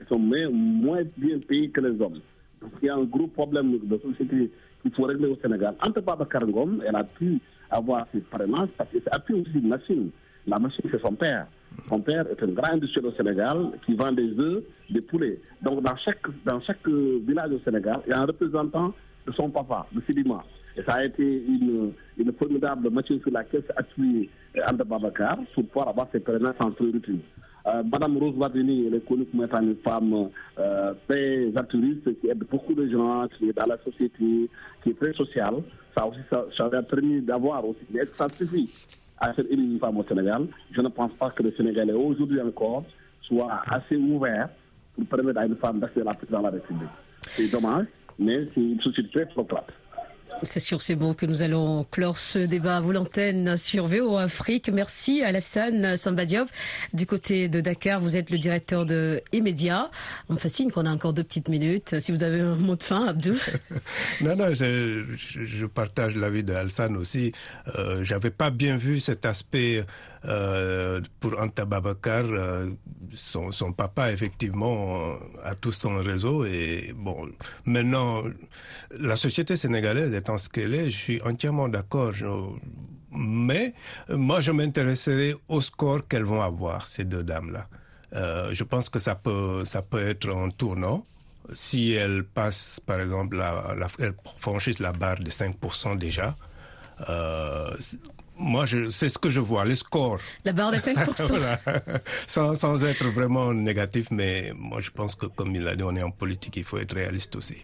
elles 0.00 0.06
sont 0.06 0.18
moins 0.18 1.02
bien 1.16 1.38
payées 1.46 1.68
que 1.70 1.80
les 1.80 2.00
hommes. 2.00 2.20
Donc 2.62 2.72
il 2.82 2.86
y 2.86 2.88
a 2.88 2.94
un 2.96 3.04
gros 3.04 3.26
problème 3.26 3.78
de 3.82 3.98
société 3.98 4.50
qu'il 4.82 4.92
faut 4.94 5.04
régler 5.04 5.28
au 5.28 5.36
Sénégal. 5.36 5.74
Entre 5.84 6.00
Baba 6.00 6.24
Karangom, 6.24 6.78
elle 6.86 6.96
a 6.96 7.04
pu 7.04 7.38
avoir 7.70 8.06
ses 8.12 8.20
parrainages 8.20 8.68
parce 8.76 8.90
que 8.90 8.98
a 9.10 9.18
pu 9.18 9.34
aussi 9.34 9.50
une 9.54 9.68
machine. 9.68 10.10
La 10.48 10.58
machine, 10.58 10.84
c'est 10.90 11.00
son 11.02 11.12
père. 11.12 11.46
Son 11.88 12.00
père 12.00 12.24
est 12.30 12.42
un 12.42 12.46
grand 12.48 12.72
industriel 12.72 13.12
au 13.12 13.12
Sénégal 13.16 13.70
qui 13.84 13.94
vend 13.94 14.12
des 14.12 14.30
œufs, 14.38 14.62
des 14.88 15.02
poulets. 15.02 15.38
Donc, 15.62 15.82
dans 15.82 15.96
chaque, 15.96 16.24
dans 16.46 16.58
chaque 16.62 16.86
village 16.88 17.52
au 17.52 17.60
Sénégal, 17.60 18.00
il 18.06 18.10
y 18.10 18.12
a 18.14 18.20
un 18.20 18.24
représentant 18.24 18.94
de 19.26 19.32
son 19.32 19.50
papa, 19.50 19.86
de 19.92 20.00
Sidima. 20.06 20.42
Et 20.74 20.82
ça 20.84 20.94
a 20.94 21.04
été 21.04 21.22
une, 21.22 21.92
une 22.16 22.32
formidable 22.32 22.88
machine 22.90 23.20
sur 23.20 23.30
laquelle 23.30 23.62
s'est 23.66 23.76
appuyé 23.76 24.30
Anda 24.66 24.84
Babacar 24.84 25.36
pour 25.54 25.66
pouvoir 25.66 25.88
avoir 25.88 26.08
ses 26.12 26.20
parrainages 26.20 26.54
sans 26.58 26.70
priorité. 26.70 27.12
Euh, 27.66 27.82
Madame 27.82 28.16
Rose 28.16 28.34
Wardini, 28.36 28.86
elle 28.86 28.94
est 28.94 29.06
connue 29.06 29.26
comme 29.26 29.44
étant 29.44 29.60
une 29.60 29.76
femme 29.84 30.30
euh, 30.58 30.94
très 31.06 31.54
altruiste, 31.56 32.18
qui 32.20 32.28
aide 32.28 32.44
beaucoup 32.50 32.72
de 32.72 32.88
gens, 32.88 33.28
qui 33.36 33.50
est 33.50 33.52
dans 33.52 33.66
la 33.66 33.76
société, 33.84 34.48
qui 34.82 34.90
est 34.90 34.98
très 34.98 35.12
sociale. 35.12 35.56
Ça 35.96 36.06
aussi, 36.06 36.20
ça, 36.30 36.64
a 36.64 36.82
permis 36.82 37.20
d'avoir 37.20 37.66
aussi, 37.66 37.80
ça 38.14 38.28
suffit 38.30 38.70
à 39.20 39.32
une 39.50 39.78
femme 39.78 39.98
au 39.98 40.04
Sénégal 40.04 40.46
Je 40.70 40.80
ne 40.80 40.88
pense 40.88 41.12
pas 41.14 41.30
que 41.30 41.42
le 41.42 41.52
Sénégalais, 41.56 41.92
aujourd'hui 41.92 42.40
encore, 42.40 42.84
soit 43.22 43.62
assez 43.68 43.96
ouvert 43.96 44.48
pour 44.94 45.06
permettre 45.06 45.40
à 45.40 45.46
une 45.46 45.56
femme 45.56 45.80
d'accéder 45.80 46.06
dans 46.30 46.40
la 46.42 46.50
République. 46.50 46.88
C'est 47.22 47.50
dommage, 47.52 47.86
mais 48.18 48.46
c'est 48.54 48.60
une 48.60 48.80
société 48.80 49.10
très 49.10 49.26
flotante. 49.32 49.70
C'est 50.44 50.60
sur 50.60 50.82
ces 50.82 50.94
mots 50.94 51.14
que 51.14 51.26
nous 51.26 51.42
allons 51.42 51.84
clore 51.90 52.16
ce 52.16 52.38
débat 52.38 52.76
à 52.76 52.80
vous 52.80 52.92
l'antenne 52.92 53.56
sur 53.56 53.86
VO 53.86 54.16
Afrique. 54.16 54.68
Merci 54.68 55.22
Alassane 55.22 55.96
Sambadiov. 55.96 56.48
Du 56.92 57.06
côté 57.06 57.48
de 57.48 57.60
Dakar, 57.60 58.00
vous 58.00 58.16
êtes 58.16 58.30
le 58.30 58.38
directeur 58.38 58.86
de 58.86 59.20
Emedia. 59.32 59.90
On 60.28 60.34
me 60.34 60.38
fascine 60.38 60.70
qu'on 60.70 60.86
a 60.86 60.90
encore 60.90 61.12
deux 61.12 61.24
petites 61.24 61.48
minutes. 61.48 61.98
Si 61.98 62.12
vous 62.12 62.22
avez 62.22 62.40
un 62.40 62.54
mot 62.54 62.76
de 62.76 62.82
fin, 62.82 63.06
Abdou. 63.08 63.34
non, 64.20 64.36
non, 64.36 64.54
je, 64.54 65.04
je 65.16 65.66
partage 65.66 66.14
l'avis 66.14 66.44
d'Alassane 66.44 66.96
aussi. 66.96 67.32
Euh, 67.76 68.04
J'avais 68.04 68.30
pas 68.30 68.50
bien 68.50 68.76
vu 68.76 69.00
cet 69.00 69.26
aspect 69.26 69.84
euh, 70.24 71.00
pour 71.20 71.38
Anta 71.40 71.64
Babakar, 71.64 72.24
euh, 72.24 72.70
son, 73.12 73.72
papa 73.72 74.12
effectivement 74.12 75.14
a 75.44 75.54
tout 75.54 75.72
son 75.72 75.96
réseau 75.98 76.44
et 76.44 76.92
bon 76.96 77.28
maintenant 77.64 78.22
la 78.98 79.16
société 79.16 79.56
sénégalaise 79.56 80.12
étant 80.14 80.38
ce 80.38 80.48
qu'elle 80.48 80.74
est, 80.74 80.90
je 80.90 80.96
suis 80.96 81.22
entièrement 81.22 81.68
d'accord. 81.68 82.12
Mais 83.10 83.74
moi 84.10 84.40
je 84.40 84.52
m'intéresserai 84.52 85.34
au 85.48 85.60
score 85.60 86.06
qu'elles 86.06 86.24
vont 86.24 86.42
avoir 86.42 86.86
ces 86.86 87.04
deux 87.04 87.22
dames 87.22 87.52
là. 87.52 87.68
Euh, 88.14 88.50
je 88.54 88.64
pense 88.64 88.88
que 88.88 88.98
ça 88.98 89.14
peut 89.14 89.64
ça 89.64 89.82
peut 89.82 90.00
être 90.08 90.34
un 90.34 90.48
tournant 90.48 91.04
si 91.52 91.92
elles 91.92 92.24
passent 92.24 92.80
par 92.84 93.00
exemple 93.00 93.42
elles 93.98 94.14
franchissent 94.38 94.78
la 94.78 94.92
barre 94.92 95.18
de 95.20 95.30
5% 95.30 95.98
déjà. 95.98 96.34
Euh, 97.08 97.70
moi, 98.38 98.64
c'est 98.90 99.08
ce 99.08 99.18
que 99.18 99.30
je 99.30 99.40
vois, 99.40 99.64
les 99.64 99.76
scores. 99.76 100.20
La 100.44 100.52
barre 100.52 100.72
de 100.72 100.76
5%. 100.76 101.26
voilà. 101.28 101.60
sans, 102.26 102.54
sans, 102.54 102.84
être 102.84 103.06
vraiment 103.06 103.52
négatif, 103.52 104.10
mais 104.10 104.52
moi, 104.56 104.80
je 104.80 104.90
pense 104.90 105.14
que, 105.14 105.26
comme 105.26 105.54
il 105.54 105.66
a 105.66 105.76
dit, 105.76 105.82
on 105.82 105.94
est 105.96 106.02
en 106.02 106.10
politique, 106.10 106.56
il 106.56 106.64
faut 106.64 106.78
être 106.78 106.94
réaliste 106.94 107.36
aussi. 107.36 107.56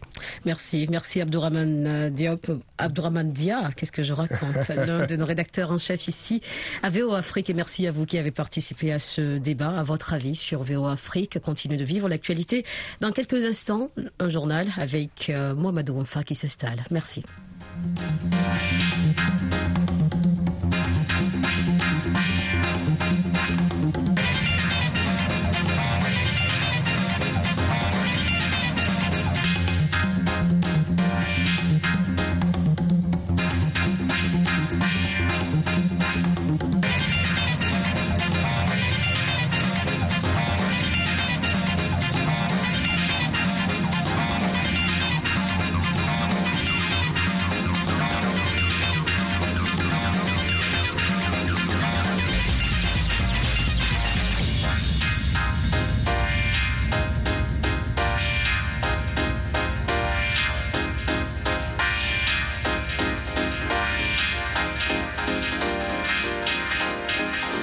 Merci. 0.45 0.87
Merci, 0.91 1.21
Abdourahman 1.21 2.11
Diop. 2.11 2.51
Abdourahman 2.79 3.33
Dia, 3.33 3.71
qu'est-ce 3.77 3.93
que 3.93 4.03
je 4.03 4.13
raconte? 4.13 4.69
L'un 4.87 5.07
de 5.07 5.17
nos 5.17 5.25
rédacteurs 5.25 5.71
en 5.71 5.79
chef 5.79 6.09
ici 6.09 6.41
à 6.83 6.91
VO 6.91 7.15
Afrique. 7.15 7.51
Et 7.51 7.55
merci 7.55 7.87
à 7.87 7.93
vous 7.93 8.07
qui 8.07 8.19
avez 8.19 8.31
participé 8.31 8.93
à 8.93 8.99
ce 8.99 9.39
débat. 9.39 9.79
À 9.79 9.83
votre 9.83 10.13
avis 10.13 10.35
sur 10.35 10.63
VO 10.63 10.87
Afrique, 10.87 11.39
continue 11.39 11.77
de 11.77 11.85
vivre 11.85 12.09
l'actualité. 12.09 12.65
Dans 13.01 13.13
quelques 13.13 13.45
instants, 13.45 13.91
un 14.19 14.29
journal 14.29 14.67
avec 14.77 15.31
euh, 15.31 15.55
Mohamed 15.55 15.91
Wonfa 15.91 16.23
qui 16.25 16.35
s'installe. 16.35 16.85
Merci. 16.91 17.23